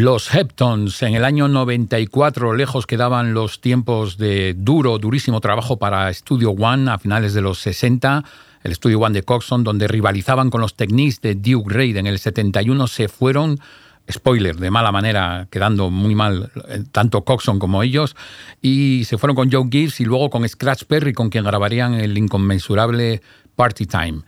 Los 0.00 0.34
Heptons 0.34 1.02
en 1.02 1.14
el 1.14 1.26
año 1.26 1.46
94, 1.46 2.54
lejos 2.54 2.86
quedaban 2.86 3.34
los 3.34 3.60
tiempos 3.60 4.16
de 4.16 4.54
duro, 4.56 4.98
durísimo 4.98 5.42
trabajo 5.42 5.78
para 5.78 6.10
Studio 6.14 6.52
One 6.52 6.90
a 6.90 6.96
finales 6.96 7.34
de 7.34 7.42
los 7.42 7.58
60, 7.58 8.24
el 8.62 8.74
Studio 8.74 9.00
One 9.00 9.12
de 9.12 9.24
Coxon, 9.24 9.62
donde 9.62 9.88
rivalizaban 9.88 10.48
con 10.48 10.62
los 10.62 10.74
Techniques 10.74 11.20
de 11.20 11.34
Duke 11.34 11.70
Reid. 11.70 11.98
En 11.98 12.06
el 12.06 12.18
71 12.18 12.86
se 12.86 13.08
fueron, 13.08 13.60
spoiler, 14.10 14.56
de 14.56 14.70
mala 14.70 14.90
manera, 14.90 15.48
quedando 15.50 15.90
muy 15.90 16.14
mal 16.14 16.50
eh, 16.68 16.82
tanto 16.90 17.22
Coxon 17.22 17.58
como 17.58 17.82
ellos, 17.82 18.16
y 18.62 19.04
se 19.04 19.18
fueron 19.18 19.36
con 19.36 19.52
Joe 19.52 19.68
Gibbs 19.70 20.00
y 20.00 20.06
luego 20.06 20.30
con 20.30 20.48
Scratch 20.48 20.84
Perry, 20.84 21.12
con 21.12 21.28
quien 21.28 21.44
grabarían 21.44 21.92
el 21.92 22.16
inconmensurable 22.16 23.20
Party 23.54 23.84
Time. 23.84 24.22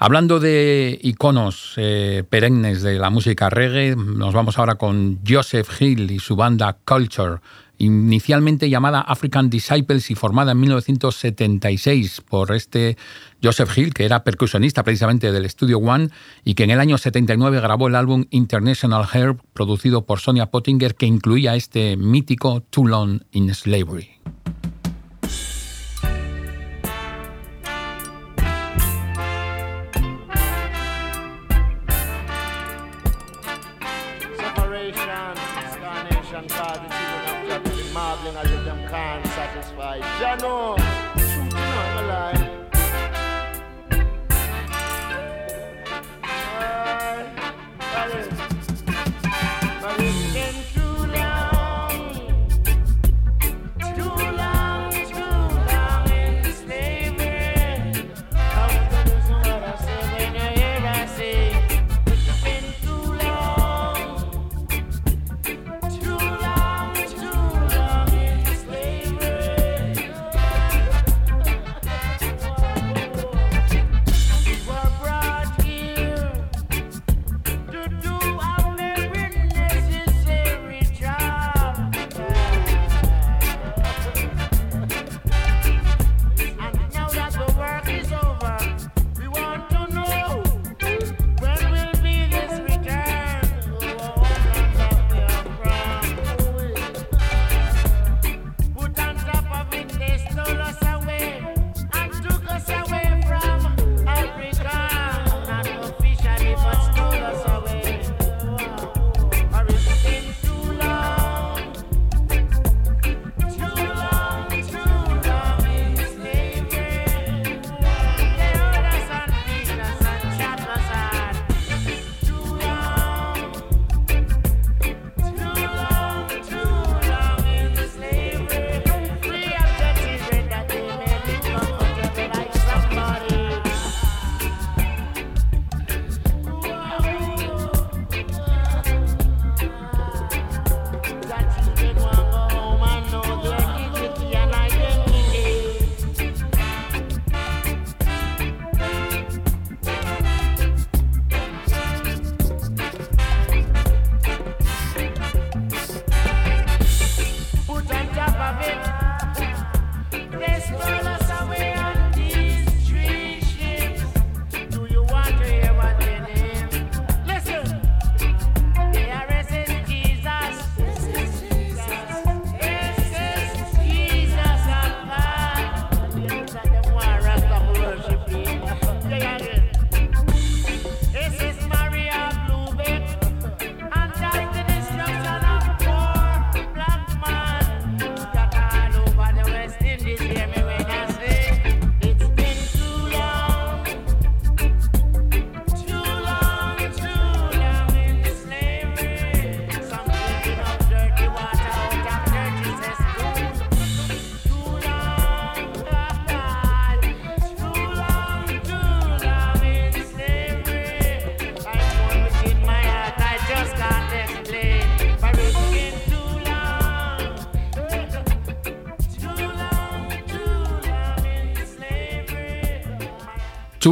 Hablando 0.00 0.38
de 0.38 0.96
iconos 1.02 1.74
eh, 1.76 2.22
perennes 2.30 2.82
de 2.82 3.00
la 3.00 3.10
música 3.10 3.50
reggae, 3.50 3.96
nos 3.96 4.32
vamos 4.32 4.56
ahora 4.56 4.76
con 4.76 5.18
Joseph 5.26 5.68
Hill 5.80 6.12
y 6.12 6.20
su 6.20 6.36
banda 6.36 6.78
Culture, 6.84 7.40
inicialmente 7.78 8.70
llamada 8.70 9.00
African 9.00 9.50
Disciples 9.50 10.08
y 10.12 10.14
formada 10.14 10.52
en 10.52 10.60
1976 10.60 12.20
por 12.20 12.54
este 12.54 12.96
Joseph 13.42 13.76
Hill, 13.76 13.92
que 13.92 14.04
era 14.04 14.22
percusionista 14.22 14.84
precisamente 14.84 15.32
del 15.32 15.50
Studio 15.50 15.78
One 15.78 16.10
y 16.44 16.54
que 16.54 16.62
en 16.62 16.70
el 16.70 16.78
año 16.78 16.96
79 16.96 17.60
grabó 17.60 17.88
el 17.88 17.96
álbum 17.96 18.26
International 18.30 19.04
Herb, 19.12 19.42
producido 19.52 20.06
por 20.06 20.20
Sonia 20.20 20.46
Pottinger, 20.46 20.94
que 20.94 21.06
incluía 21.06 21.56
este 21.56 21.96
mítico 21.96 22.60
Too 22.70 22.86
Long 22.86 23.22
in 23.32 23.52
Slavery. 23.52 24.10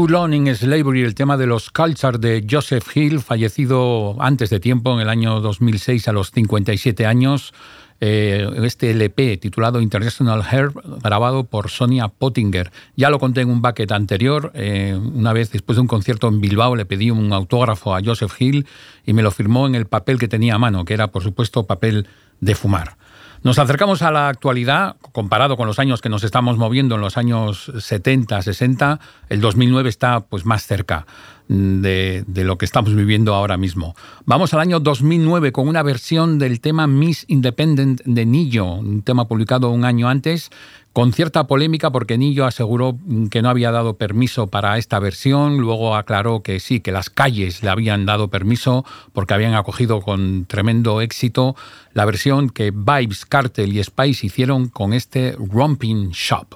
Too 0.06 0.12
Long 0.12 0.34
in 0.34 0.54
Slavery, 0.54 1.02
el 1.02 1.16
tema 1.16 1.36
de 1.36 1.48
los 1.48 1.72
Culture 1.72 2.18
de 2.18 2.46
Joseph 2.48 2.96
Hill, 2.96 3.18
fallecido 3.18 4.14
antes 4.20 4.50
de 4.50 4.60
tiempo, 4.60 4.94
en 4.94 5.00
el 5.00 5.08
año 5.08 5.40
2006 5.40 6.06
a 6.06 6.12
los 6.12 6.30
57 6.30 7.06
años. 7.06 7.52
Eh, 8.00 8.48
este 8.62 8.92
LP 8.92 9.36
titulado 9.38 9.80
International 9.80 10.44
Herb, 10.48 10.80
grabado 11.02 11.42
por 11.42 11.70
Sonia 11.70 12.06
Pottinger. 12.06 12.70
Ya 12.94 13.10
lo 13.10 13.18
conté 13.18 13.40
en 13.40 13.50
un 13.50 13.62
bucket 13.62 13.90
anterior. 13.90 14.52
Eh, 14.54 14.96
una 14.96 15.32
vez 15.32 15.50
después 15.50 15.74
de 15.74 15.82
un 15.82 15.88
concierto 15.88 16.28
en 16.28 16.40
Bilbao 16.40 16.76
le 16.76 16.86
pedí 16.86 17.10
un 17.10 17.32
autógrafo 17.32 17.96
a 17.96 18.00
Joseph 18.00 18.40
Hill 18.40 18.64
y 19.04 19.12
me 19.12 19.22
lo 19.22 19.32
firmó 19.32 19.66
en 19.66 19.74
el 19.74 19.86
papel 19.86 20.20
que 20.20 20.28
tenía 20.28 20.54
a 20.54 20.58
mano, 20.58 20.84
que 20.84 20.94
era 20.94 21.08
por 21.08 21.24
supuesto 21.24 21.66
papel 21.66 22.06
de 22.40 22.54
fumar. 22.54 22.95
Nos 23.42 23.58
acercamos 23.58 24.02
a 24.02 24.10
la 24.10 24.28
actualidad, 24.28 24.96
comparado 25.12 25.56
con 25.56 25.66
los 25.66 25.78
años 25.78 26.00
que 26.00 26.08
nos 26.08 26.24
estamos 26.24 26.56
moviendo 26.56 26.96
en 26.96 27.00
los 27.00 27.16
años 27.16 27.70
70, 27.78 28.42
60, 28.42 29.00
el 29.28 29.40
2009 29.40 29.88
está 29.88 30.20
pues 30.20 30.44
más 30.44 30.66
cerca 30.66 31.06
de, 31.48 32.24
lo 32.28 32.58
que 32.58 32.64
estamos 32.64 32.94
viviendo 32.94 33.34
ahora 33.34 33.56
mismo. 33.56 33.94
Vamos 34.24 34.52
al 34.54 34.60
año 34.60 34.80
2009 34.80 35.52
con 35.52 35.68
una 35.68 35.82
versión 35.82 36.38
del 36.38 36.60
tema 36.60 36.86
Miss 36.86 37.24
Independent 37.28 38.02
de 38.04 38.26
Nillo, 38.26 38.66
un 38.66 39.02
tema 39.02 39.28
publicado 39.28 39.70
un 39.70 39.84
año 39.84 40.08
antes, 40.08 40.50
con 40.96 41.12
cierta 41.12 41.46
polémica 41.46 41.90
porque 41.90 42.16
Nillo 42.16 42.46
aseguró 42.46 42.96
que 43.30 43.42
no 43.42 43.50
había 43.50 43.70
dado 43.70 43.98
permiso 43.98 44.46
para 44.46 44.78
esta 44.78 44.98
versión, 44.98 45.58
luego 45.58 45.94
aclaró 45.94 46.42
que 46.42 46.58
sí, 46.58 46.80
que 46.80 46.90
las 46.90 47.10
calles 47.10 47.62
le 47.62 47.68
habían 47.68 48.06
dado 48.06 48.28
permiso 48.28 48.82
porque 49.12 49.34
habían 49.34 49.52
acogido 49.52 50.00
con 50.00 50.46
tremendo 50.46 51.02
éxito 51.02 51.54
la 51.92 52.06
versión 52.06 52.48
que 52.48 52.70
Vibes, 52.70 53.26
Cartel 53.26 53.76
y 53.76 53.84
Spice 53.84 54.24
hicieron 54.24 54.70
con 54.70 54.94
este 54.94 55.36
Romping 55.38 56.12
Shop. 56.12 56.54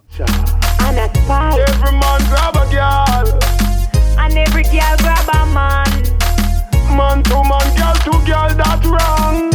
Man 6.91 7.23
to 7.23 7.45
man, 7.45 7.77
girl 7.77 7.95
to 8.05 8.19
girl, 8.27 8.57
that's 8.57 8.87
wrong. 8.89 9.51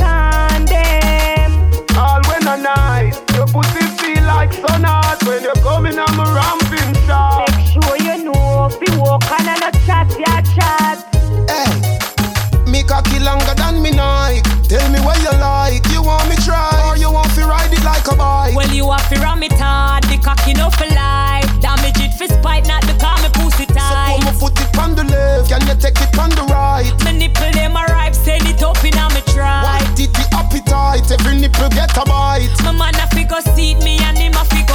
When 5.25 5.41
you're 5.43 5.53
I'm 5.65 6.19
a 6.19 6.27
ramping 6.33 6.93
shop. 7.05 7.49
Make 7.49 7.67
sure 7.67 7.97
you 7.97 8.23
know 8.23 8.69
if 8.69 8.77
you 8.81 8.99
walk 8.99 9.25
on 9.31 9.47
and 9.47 9.63
a 9.63 9.71
chat, 9.85 10.07
yeah, 10.17 10.41
chat. 10.53 11.01
Hey, 11.49 12.69
me 12.69 12.83
cocky 12.83 13.19
longer 13.19 13.53
than 13.55 13.81
me 13.81 13.91
Nike. 13.91 14.41
Tell 14.67 14.85
me 14.91 14.99
what 15.01 15.21
you 15.21 15.31
like. 15.39 15.85
You 15.91 16.01
want 16.01 16.29
me 16.29 16.35
try 16.37 16.81
or 16.87 16.97
you 16.97 17.11
want 17.11 17.29
to 17.35 17.45
ride 17.45 17.71
it 17.73 17.83
like 17.83 18.07
a 18.07 18.15
bike? 18.15 18.55
Well, 18.55 18.69
you 18.69 18.89
have 18.91 19.07
to 19.09 19.19
ram 19.19 19.43
it 19.43 19.53
hard. 19.53 20.03
The 20.05 20.17
cocky 20.17 20.53
no 20.53 20.69
for 20.69 20.87
life. 20.93 21.49
Damage 21.61 21.99
it 21.99 22.13
for 22.13 22.27
spite, 22.27 22.67
not 22.67 22.81
because 22.85 23.21
me 23.23 23.29
pussy 23.33 23.65
tight. 23.65 24.21
So 24.21 24.25
come 24.25 24.39
put 24.39 24.61
it 24.61 24.77
on 24.77 24.95
the 24.95 25.03
left, 25.03 25.49
can 25.49 25.61
you 25.67 25.75
take 25.75 26.01
it 26.01 26.17
on 26.17 26.29
the 26.31 26.43
right? 26.49 26.91
Me 27.05 27.17
nipple 27.17 27.51
them 27.51 27.75
a 27.75 27.83
ripe, 27.93 28.15
send 28.15 28.45
it 28.45 28.61
up 28.63 28.83
in 28.83 28.97
a 28.97 29.09
me 29.13 29.21
try. 29.33 29.63
White 29.63 29.99
it 29.99 30.13
the 30.13 30.25
appetite, 30.33 31.09
every 31.11 31.39
nipple 31.39 31.69
get 31.69 31.95
a 31.97 32.05
bite. 32.05 32.49
My 32.63 32.71
man 32.71 32.95
a 32.95 33.07
figure 33.13 33.41
seat 33.55 33.79
me 33.79 33.97
and 33.99 34.17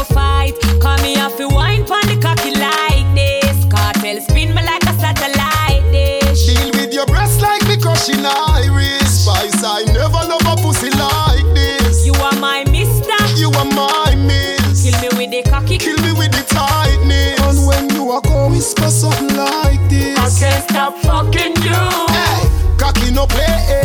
him 0.01 0.15
fight. 0.15 0.55
Call 0.81 0.99
me 0.99 1.15
have 1.17 1.37
to 1.37 1.49
wine 1.49 1.85
pon 1.85 2.01
the 2.07 2.17
cocky 2.21 2.53
like 2.55 3.07
this. 3.15 3.65
Cartel 3.71 4.21
spin 4.21 4.55
me 4.55 4.63
like 4.63 4.83
a 4.85 4.95
satellite 4.99 5.85
dish. 5.93 6.47
Deal 6.47 6.71
with 6.73 6.93
your 6.93 7.07
breast 7.07 7.41
like 7.41 7.63
me 7.69 7.77
crushing 7.77 8.25
iris. 8.25 9.25
Spice, 9.25 9.63
I 9.65 9.85
never 9.93 10.23
love 10.29 10.47
a 10.47 10.57
pussy 10.61 10.91
like 10.91 11.47
this. 11.55 12.07
You 12.07 12.15
are 12.15 12.37
my 12.37 12.65
mister. 12.65 13.21
You 13.37 13.51
are 13.51 13.65
my 13.65 14.15
miss. 14.17 14.83
Kill 14.83 15.01
me 15.01 15.09
with 15.19 15.31
the 15.31 15.51
cocky. 15.51 15.79
Kill 15.79 15.99
me 15.99 16.13
with 16.13 16.33
the 16.33 16.45
tightness. 16.49 17.41
And 17.41 17.67
when 17.67 17.91
you 17.95 18.11
are 18.11 18.23
go 18.23 18.49
whisper 18.49 18.91
something 18.91 19.37
like 19.37 19.83
this. 19.89 20.19
I 20.19 20.29
can't 20.41 20.71
stop 20.71 20.97
fucking 20.99 21.57
you. 21.63 21.83
Hey, 22.15 22.77
cocky 22.79 23.11
no 23.13 23.27
play. 23.27 23.80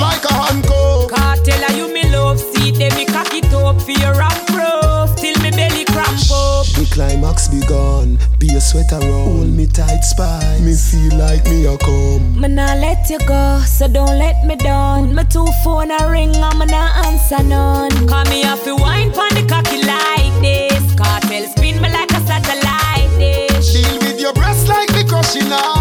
Like 0.00 0.24
a 0.24 0.32
handcuff. 0.32 1.10
Cartel 1.10 1.64
are 1.64 1.72
you 1.76 1.92
me 1.92 2.08
love. 2.10 2.38
See 2.38 2.70
them 2.72 2.94
me 2.96 3.04
cock 3.06 3.32
it 3.34 3.52
up 3.52 3.80
for 3.82 3.92
your 3.92 4.14
ramp 4.14 4.40
proof. 4.48 5.14
Till 5.16 5.36
me 5.42 5.50
belly 5.50 5.84
cramp 5.84 6.18
up. 6.32 6.66
The 6.66 6.88
climax 6.92 7.48
begun. 7.48 8.18
Be 8.38 8.48
a 8.56 8.60
sweater 8.60 8.98
roll. 8.98 9.44
Hold 9.44 9.48
me 9.48 9.66
tight 9.66 10.00
spice. 10.00 10.60
Me 10.60 10.74
feel 10.74 11.18
like 11.18 11.44
me 11.44 11.66
a 11.66 11.76
come. 11.78 12.40
Me 12.40 12.48
nah 12.48 12.74
let 12.74 13.08
you 13.10 13.18
go, 13.26 13.60
so 13.66 13.86
don't 13.86 14.18
let 14.18 14.44
me 14.46 14.56
down. 14.56 15.14
My 15.14 15.24
two 15.24 15.46
phone 15.62 15.90
a 15.90 16.10
ring 16.10 16.34
and 16.34 16.58
me 16.58 16.66
nah 16.66 17.06
answer 17.06 17.42
none. 17.42 17.92
Call 18.08 18.24
me 18.24 18.44
off 18.44 18.64
the 18.64 18.74
wine 18.74 19.12
pon 19.12 19.28
the 19.34 19.44
cocky 19.46 19.82
like 19.84 20.34
this. 20.40 20.82
Cartel 20.96 21.44
spin 21.52 21.80
me 21.82 21.88
like 21.90 22.10
a 22.12 22.20
satellite 22.26 23.10
dish. 23.18 23.72
Deal 23.72 23.98
with 24.00 24.18
your 24.20 24.32
breast 24.32 24.68
like 24.68 24.90
me 24.94 25.04
crushing 25.04 25.52
iris. 25.52 25.79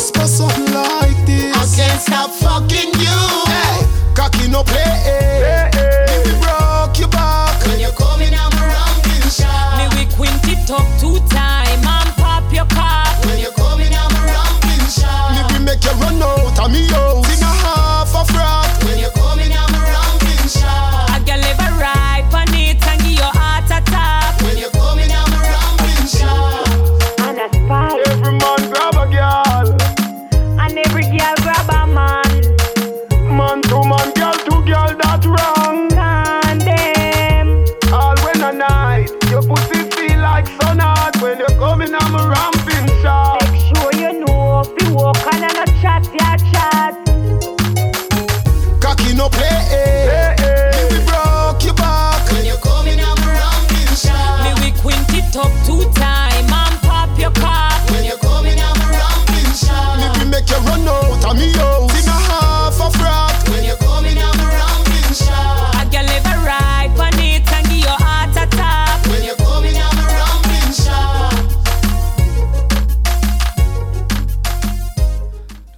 Are 0.00 0.12
go 0.12 0.20
whisper 0.20 0.26
something 0.26 0.72
like 0.72 1.26
this. 1.26 1.56
I 1.56 1.76
can't 1.76 2.00
stop 2.00 2.30
fucking 2.30 2.92
you. 2.98 3.20
Hey, 3.46 3.86
cocky 4.14 4.48
no 4.48 4.62
play. 4.62 4.82
Hey, 4.82 5.70
hey. 5.72 6.24
Me 6.24 6.32
we 6.32 6.40
broke 6.40 6.98
your 6.98 7.08
back. 7.08 7.66
When 7.66 7.80
you 7.80 7.90
coming 7.92 8.34
I'm 8.34 8.52
around 8.52 9.04
ramping 9.04 9.30
shot. 9.30 9.78
Me 9.78 10.04
we 10.04 10.10
quint 10.14 10.46
it 10.48 10.70
up 10.70 10.86
two 10.98 11.18
time 11.28 11.49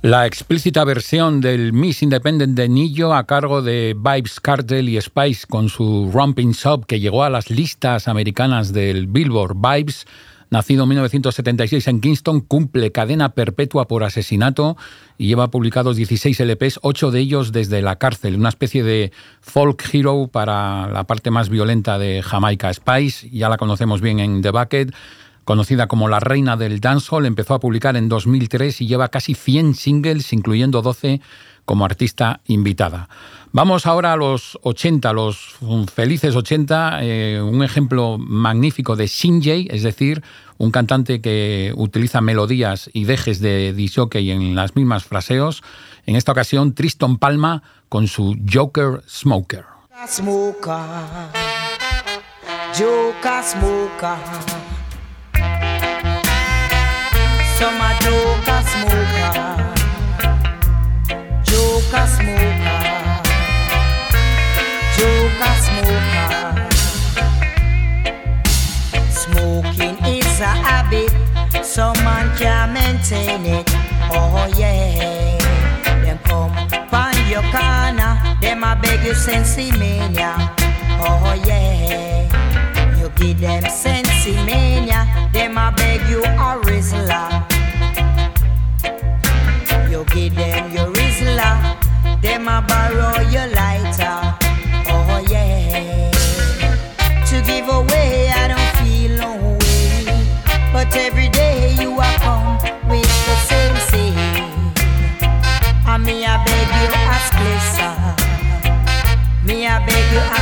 La 0.03 0.27
explícita 0.27 0.83
versión 0.83 1.41
del 1.41 1.73
Miss 1.73 2.03
Independent 2.03 2.57
de 2.57 2.69
Nillo 2.69 3.15
a 3.15 3.25
cargo 3.25 3.63
de 3.63 3.95
Vibes 3.97 4.41
Cartel 4.41 4.89
y 4.89 5.01
Spice 5.01 5.47
con 5.47 5.69
su 5.69 6.11
Romping 6.13 6.51
Shop 6.51 6.87
que 6.87 6.99
llegó 6.99 7.23
a 7.23 7.31
las 7.31 7.51
listas 7.51 8.09
americanas 8.09 8.73
del 8.73 9.07
Billboard. 9.07 9.55
Vibes, 9.55 10.07
nacido 10.51 10.83
en 10.83 10.89
1976 10.89 11.87
en 11.87 12.01
Kingston, 12.01 12.41
cumple 12.41 12.91
cadena 12.91 13.29
perpetua 13.29 13.87
por 13.87 14.03
asesinato 14.03 14.77
y 15.19 15.29
lleva 15.29 15.53
publicados 15.53 15.95
16 15.95 16.41
LPs, 16.41 16.81
8 16.83 17.13
de 17.13 17.21
ellos 17.21 17.53
desde 17.53 17.81
la 17.81 17.95
cárcel, 17.95 18.35
una 18.35 18.49
especie 18.49 18.83
de 18.83 19.13
folk 19.41 19.85
hero 19.93 20.29
para 20.33 20.89
la 20.89 21.05
parte 21.05 21.31
más 21.31 21.49
violenta 21.49 22.01
de 22.01 22.23
Jamaica. 22.23 22.75
Spice, 22.75 23.31
ya 23.31 23.49
la 23.49 23.57
conocemos 23.57 24.01
bien 24.01 24.19
en 24.19 24.43
The 24.43 24.51
Bucket, 24.51 24.93
Conocida 25.45 25.89
como 25.89 26.09
la 26.09 26.21
reina 26.21 26.57
del 26.57 26.81
dancehall, 26.81 27.27
empezó 27.27 27.55
a 27.55 27.61
publicar 27.61 27.97
en 27.97 28.09
2003 28.09 28.81
y 28.81 28.87
lleva 28.87 29.09
casi 29.09 29.35
100 29.35 29.75
singles, 29.75 30.33
incluyendo 30.33 30.83
12 30.83 31.21
como 31.65 31.85
artista 31.85 32.41
invitada. 32.47 33.09
Vamos 33.53 33.87
ahora 33.87 34.13
a 34.13 34.17
los 34.17 34.59
80, 34.63 35.13
los 35.13 35.57
felices 35.93 36.35
80, 36.35 37.01
eh, 37.03 37.43
un 37.43 37.63
ejemplo 37.63 38.19
magnífico 38.19 38.97
de 38.97 39.07
Shinjay, 39.07 39.69
es 39.71 39.83
decir, 39.83 40.23
un 40.59 40.71
cantante 40.71 41.21
que 41.21 41.73
utiliza 41.77 42.21
melodías 42.21 42.89
y 42.93 43.05
dejes 43.05 43.41
de 43.41 43.73
disjockey 43.73 44.31
en 44.31 44.55
las 44.55 44.75
mismas 44.77 45.05
fraseos. 45.05 45.63
En 46.07 46.17
esta 46.17 46.33
ocasión, 46.33 46.75
Tristan 46.75 47.19
Palma 47.19 47.63
con 47.89 48.09
su 48.09 48.37
Joker 48.51 49.03
Smoker. 49.09 49.65
Smoker, 50.07 50.73
Joker 52.75 53.43
Smoker. 53.45 54.62
Some 57.63 57.81
a 57.81 57.95
Joker 58.03 58.61
Smoker, 58.71 59.35
Joker 61.45 62.07
Smoker, 62.11 62.81
Joker 64.97 65.55
Smoker. 65.63 66.31
Smoking 69.11 69.97
is 70.05 70.41
a 70.41 70.53
habit, 70.67 71.13
some 71.65 71.99
man 72.03 72.27
can't 72.37 72.73
maintain 72.73 73.47
it. 73.47 73.71
Oh 74.11 74.53
yeah, 74.59 75.39
them 76.03 76.19
come 76.25 76.53
pan 76.91 77.15
your 77.31 77.43
corner, 77.53 78.19
them 78.41 78.65
a 78.65 78.75
beg 78.83 79.05
you 79.07 79.15
sensi 79.15 79.71
mania. 79.79 80.35
Oh 80.99 81.41
yeah, 81.47 82.27
you 82.99 83.09
give 83.11 83.39
them 83.39 83.63
sensi 83.71 84.33
mania, 84.45 85.07
them 85.33 85.57
a 85.57 85.73
beg 85.77 86.01
you 86.11 86.25
give 90.15 90.35
them 90.35 90.73
your 90.73 90.93
rizzler, 90.93 91.55
them 92.21 92.49
a 92.49 92.65
borrow 92.69 93.21
your 93.31 93.49
lighter. 93.49 94.19
Oh 94.89 95.25
yeah, 95.29 96.11
to 97.29 97.41
give 97.47 97.69
away 97.69 98.29
I 98.29 98.49
don't 98.49 98.73
feel 98.81 99.17
no 99.17 99.57
way, 99.59 100.05
but 100.73 100.95
every 100.97 101.29
day 101.29 101.75
you 101.81 101.93
are 101.99 102.19
come 102.19 102.59
with 102.89 103.03
the 103.27 103.37
same 103.49 103.63
me 106.05 106.25
I 106.25 106.37
beg 106.45 106.69
you 106.81 106.91
a 107.13 107.19
split, 107.29 107.63
sir. 107.77 107.95
Me 109.47 109.67
I 109.67 109.79
beg 109.87 110.07
you 110.13 110.42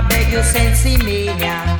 I 0.00 0.08
beg 0.08 0.32
you 0.32 0.42
sensi 0.42 0.96
mania. 1.04 1.78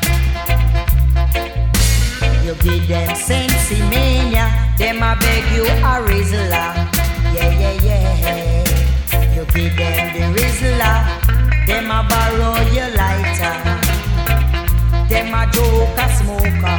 You 2.45 2.55
give 2.57 2.87
them 2.87 3.17
sensi 3.17 3.81
mania, 3.89 4.45
them 4.77 5.03
I 5.03 5.15
beg 5.15 5.45
you 5.57 5.65
a 5.65 5.93
rizzler. 6.05 6.69
Yeah, 7.35 7.51
yeah, 7.61 7.77
yeah. 7.83 9.35
You 9.35 9.45
give 9.47 9.75
them 9.75 10.05
the 10.13 10.25
rizzler, 10.37 10.97
them 11.67 11.91
a 11.91 12.05
borrow 12.11 12.61
your 12.77 12.91
lighter. 13.01 13.57
Them 15.09 15.33
a 15.33 15.51
joker 15.51 16.09
smoker, 16.21 16.77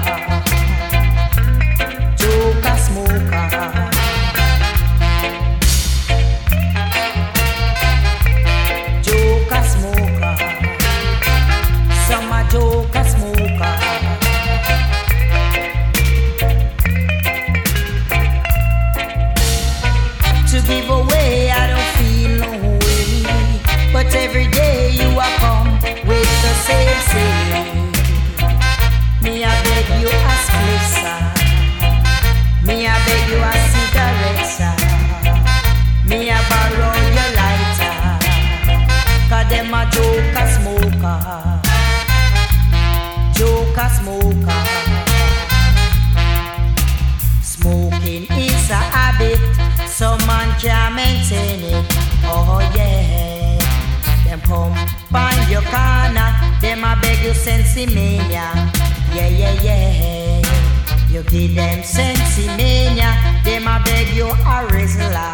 corner, 55.72 56.30
them 56.62 56.84
a 56.84 57.00
beg 57.02 57.24
you 57.24 57.34
sensi 57.34 57.86
mania. 57.88 58.52
Yeah 59.16 59.28
yeah 59.28 59.64
yeah, 59.64 60.42
you 61.10 61.24
give 61.24 61.56
them 61.56 61.84
sensi 61.84 62.48
mania, 62.58 63.10
them 63.44 63.68
a 63.68 63.82
beg 63.84 64.08
you 64.16 64.28
a 64.28 64.58
rizzler. 64.72 65.32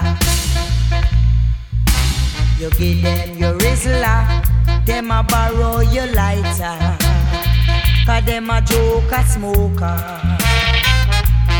You 2.60 2.70
give 2.72 3.02
them 3.04 3.38
your 3.38 3.54
rizzler, 3.58 4.86
them 4.86 5.12
a 5.12 5.24
borrow 5.24 5.82
your 5.82 6.08
lighter. 6.14 6.98
Cause 8.06 8.24
them 8.26 8.50
a 8.50 8.62
joker 8.62 9.24
smoker. 9.28 9.98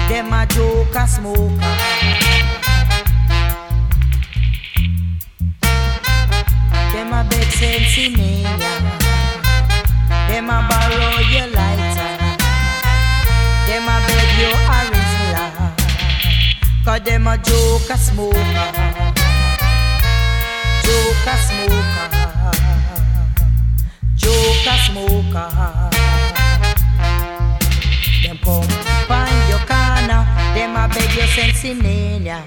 Them 0.08 0.32
a 0.32 0.46
joker 0.48 1.06
smoker. 1.06 2.67
Them 6.98 7.14
a 7.14 7.24
beg 7.30 7.52
sensi 7.52 8.10
mania. 8.10 8.58
Them 10.30 10.50
a 10.50 10.66
borrow 10.68 11.20
your 11.30 11.46
lighter. 11.54 12.18
Them 13.68 13.88
a 13.88 13.96
beg 14.08 14.30
you 14.40 14.50
a 14.50 14.80
rizzler. 14.90 15.50
Cause 16.84 17.02
them 17.02 17.28
a 17.28 17.38
joker 17.38 17.98
smoker. 17.98 18.72
Joker 20.86 21.38
smoker. 21.46 22.10
Joker 24.16 24.78
smoker. 24.88 25.50
Them 28.24 28.38
come 28.44 28.70
find 29.08 29.50
your 29.50 29.62
corner, 29.70 30.26
them 30.56 30.76
a 30.76 30.88
beg 30.92 31.16
your 31.16 31.28
sensi 31.28 31.76
mania. 31.76 32.42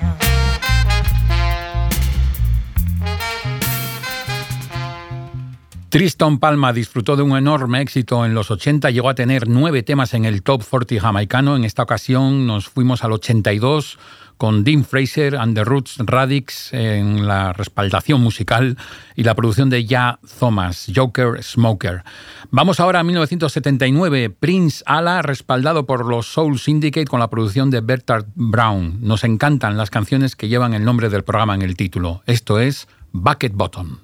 Tristan 5.91 6.38
Palma 6.38 6.72
disfrutó 6.72 7.16
de 7.16 7.24
un 7.24 7.36
enorme 7.36 7.80
éxito 7.80 8.24
en 8.24 8.32
los 8.32 8.53
80, 8.53 8.91
llegó 8.91 9.09
a 9.09 9.16
tener 9.16 9.49
nueve 9.49 9.82
temas 9.82 10.14
en 10.14 10.24
el 10.24 10.45
top 10.45 10.62
40 10.62 11.01
jamaicano. 11.01 11.57
En 11.57 11.64
esta 11.64 11.82
ocasión 11.82 12.47
nos 12.47 12.68
fuimos 12.68 13.03
al 13.03 13.11
82 13.11 13.99
con 14.36 14.62
Dean 14.62 14.84
Fraser 14.84 15.34
and 15.34 15.57
the 15.57 15.64
Roots 15.64 15.97
Radix 15.99 16.72
en 16.72 17.26
la 17.26 17.53
respaldación 17.53 18.20
musical 18.20 18.78
y 19.16 19.24
la 19.24 19.34
producción 19.34 19.68
de 19.68 19.84
Ya 19.84 20.20
Thomas, 20.38 20.93
Joker 20.95 21.43
Smoker. 21.43 22.05
Vamos 22.53 22.78
ahora 22.78 23.01
a 23.01 23.03
1979, 23.03 24.30
Prince 24.30 24.84
Ala, 24.86 25.22
respaldado 25.22 25.86
por 25.86 26.07
los 26.07 26.32
Soul 26.32 26.61
Syndicate 26.61 27.09
con 27.09 27.18
la 27.18 27.30
producción 27.30 27.68
de 27.68 27.80
Bertard 27.80 28.26
Brown. 28.36 28.99
Nos 29.01 29.24
encantan 29.24 29.76
las 29.76 29.91
canciones 29.91 30.36
que 30.36 30.47
llevan 30.47 30.72
el 30.72 30.84
nombre 30.84 31.09
del 31.09 31.24
programa 31.24 31.57
en 31.57 31.62
el 31.62 31.74
título. 31.74 32.22
Esto 32.26 32.61
es 32.61 32.86
Bucket 33.11 33.55
Bottom. 33.55 33.99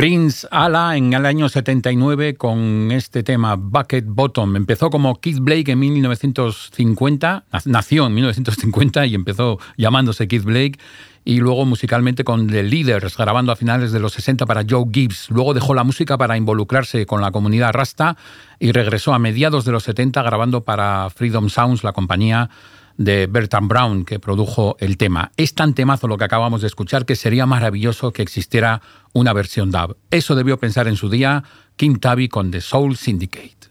Prince 0.00 0.48
Ala 0.50 0.96
en 0.96 1.12
el 1.12 1.26
año 1.26 1.50
79 1.50 2.34
con 2.36 2.90
este 2.90 3.22
tema 3.22 3.56
Bucket 3.56 4.06
Bottom. 4.06 4.56
Empezó 4.56 4.88
como 4.88 5.20
Keith 5.20 5.40
Blake 5.40 5.72
en 5.72 5.78
1950, 5.78 7.44
nació 7.66 8.06
en 8.06 8.14
1950 8.14 9.04
y 9.04 9.14
empezó 9.14 9.58
llamándose 9.76 10.26
Keith 10.26 10.44
Blake 10.44 10.78
y 11.22 11.40
luego 11.40 11.66
musicalmente 11.66 12.24
con 12.24 12.46
The 12.46 12.62
Leaders, 12.62 13.14
grabando 13.14 13.52
a 13.52 13.56
finales 13.56 13.92
de 13.92 14.00
los 14.00 14.14
60 14.14 14.46
para 14.46 14.64
Joe 14.66 14.86
Gibbs. 14.90 15.28
Luego 15.28 15.52
dejó 15.52 15.74
la 15.74 15.84
música 15.84 16.16
para 16.16 16.38
involucrarse 16.38 17.04
con 17.04 17.20
la 17.20 17.30
comunidad 17.30 17.74
Rasta 17.74 18.16
y 18.58 18.72
regresó 18.72 19.12
a 19.12 19.18
mediados 19.18 19.66
de 19.66 19.72
los 19.72 19.82
70 19.82 20.22
grabando 20.22 20.64
para 20.64 21.10
Freedom 21.10 21.50
Sounds, 21.50 21.84
la 21.84 21.92
compañía 21.92 22.48
de 22.96 23.26
Bertrand 23.26 23.68
Brown 23.68 24.04
que 24.04 24.18
produjo 24.18 24.76
el 24.80 24.96
tema. 24.96 25.32
Es 25.36 25.54
tan 25.54 25.74
temazo 25.74 26.08
lo 26.08 26.18
que 26.18 26.24
acabamos 26.24 26.60
de 26.60 26.66
escuchar 26.66 27.06
que 27.06 27.16
sería 27.16 27.46
maravilloso 27.46 28.12
que 28.12 28.22
existiera 28.22 28.82
una 29.12 29.32
versión 29.32 29.70
dub. 29.70 29.96
Eso 30.10 30.34
debió 30.34 30.58
pensar 30.58 30.88
en 30.88 30.96
su 30.96 31.08
día 31.08 31.44
Kim 31.76 31.98
Tabby 31.98 32.28
con 32.28 32.50
The 32.50 32.60
Soul 32.60 32.96
Syndicate. 32.96 33.70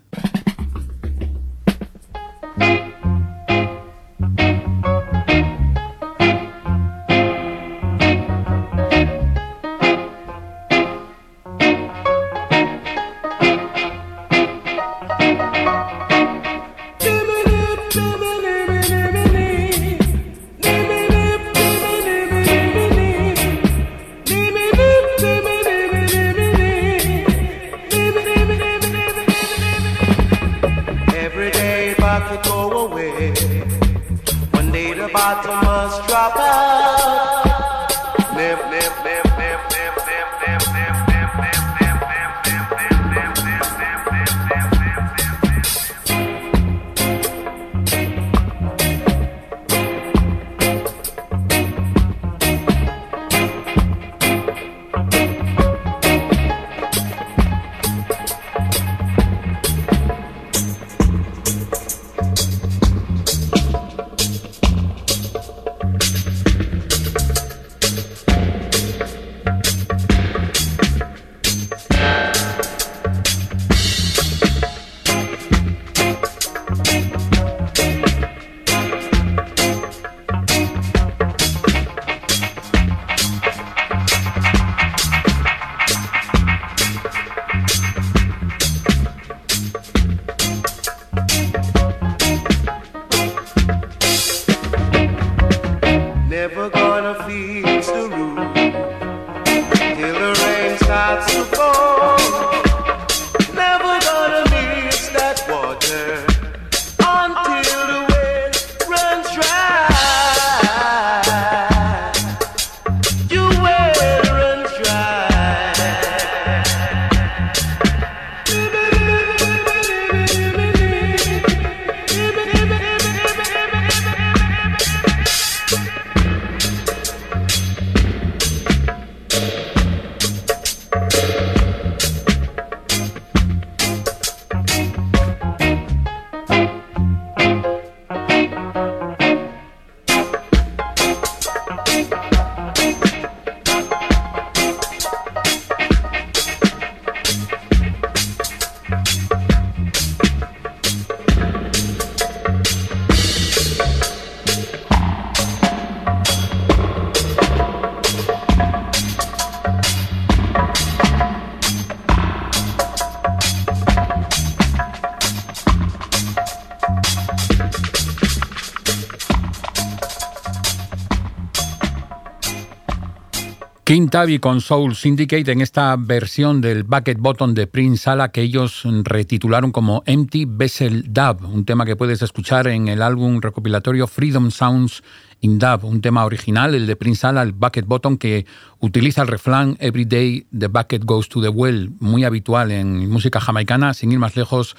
King 173.89 174.09
Tabby 174.09 174.37
con 174.37 174.61
Soul 174.61 174.95
Syndicate 174.95 175.51
en 175.51 175.61
esta 175.61 175.95
versión 175.97 176.61
del 176.61 176.83
Bucket 176.83 177.17
Bottom 177.17 177.55
de 177.55 177.65
Prince 177.65 178.03
Sala 178.03 178.31
que 178.31 178.43
ellos 178.43 178.83
retitularon 178.85 179.71
como 179.71 180.03
Empty 180.05 180.45
Vessel 180.45 181.11
Dub, 181.11 181.43
un 181.51 181.65
tema 181.65 181.87
que 181.87 181.95
puedes 181.95 182.21
escuchar 182.21 182.67
en 182.67 182.87
el 182.87 183.01
álbum 183.01 183.41
recopilatorio 183.41 184.05
Freedom 184.05 184.51
Sounds 184.51 185.01
in 185.41 185.57
Dub, 185.57 185.85
un 185.85 186.01
tema 186.01 186.23
original, 186.25 186.75
el 186.75 186.85
de 186.85 186.95
Prince 186.95 187.21
Sala, 187.21 187.41
el 187.41 187.53
Bucket 187.53 187.87
Bottom, 187.87 188.17
que 188.19 188.45
utiliza 188.77 189.23
el 189.23 189.27
refrán 189.27 189.75
Every 189.79 190.05
day 190.05 190.45
the 190.55 190.67
bucket 190.67 191.03
goes 191.03 191.27
to 191.27 191.41
the 191.41 191.49
well, 191.49 191.89
muy 191.99 192.25
habitual 192.25 192.69
en 192.69 193.09
música 193.09 193.39
jamaicana, 193.41 193.95
sin 193.95 194.11
ir 194.11 194.19
más 194.19 194.35
lejos 194.35 194.75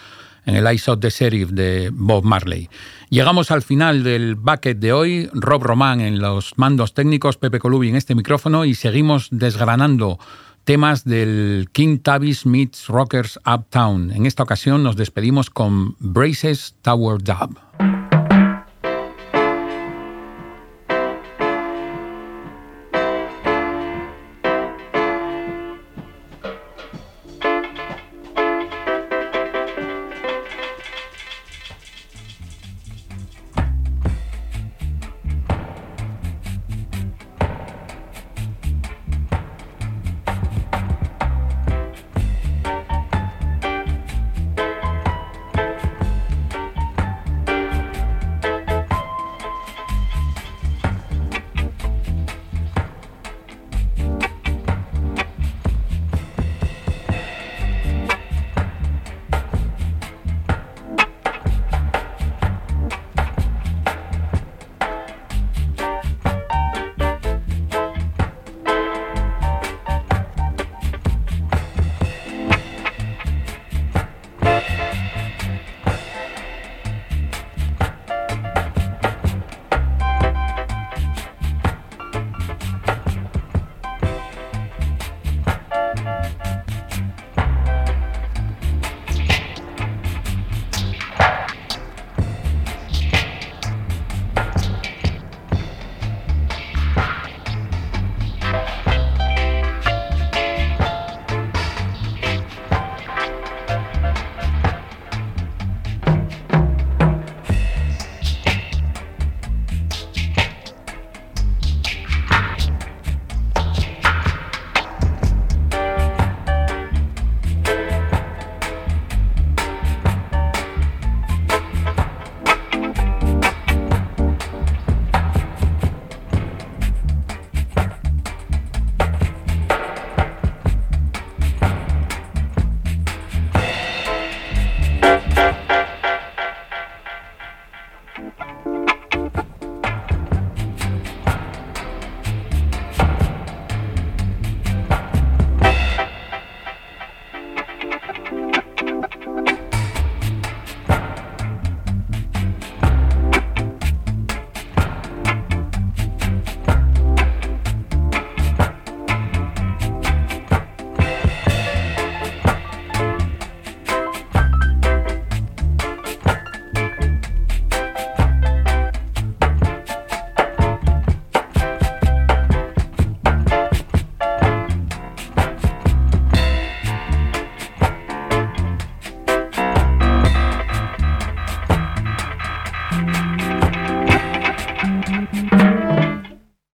en 0.46 0.56
el 0.56 0.64
I 0.72 0.80
of 0.86 1.00
the 1.00 1.10
Sheriff 1.10 1.50
de 1.50 1.90
Bob 1.92 2.24
Marley. 2.24 2.68
Llegamos 3.08 3.50
al 3.50 3.62
final 3.62 4.02
del 4.02 4.34
bucket 4.34 4.78
de 4.78 4.92
hoy. 4.92 5.30
Rob 5.32 5.62
Román 5.62 6.00
en 6.00 6.20
los 6.20 6.56
mandos 6.56 6.94
técnicos, 6.94 7.36
Pepe 7.36 7.58
Colubi 7.58 7.88
en 7.88 7.96
este 7.96 8.14
micrófono 8.14 8.64
y 8.64 8.74
seguimos 8.74 9.28
desgranando 9.30 10.18
temas 10.64 11.04
del 11.04 11.68
King 11.72 11.98
Tavis 11.98 12.46
Meets 12.46 12.88
Rockers 12.88 13.38
Uptown. 13.46 14.12
En 14.12 14.26
esta 14.26 14.42
ocasión 14.42 14.82
nos 14.82 14.96
despedimos 14.96 15.50
con 15.50 15.96
Braces 15.98 16.76
Tower 16.82 17.22
Dub. 17.22 17.69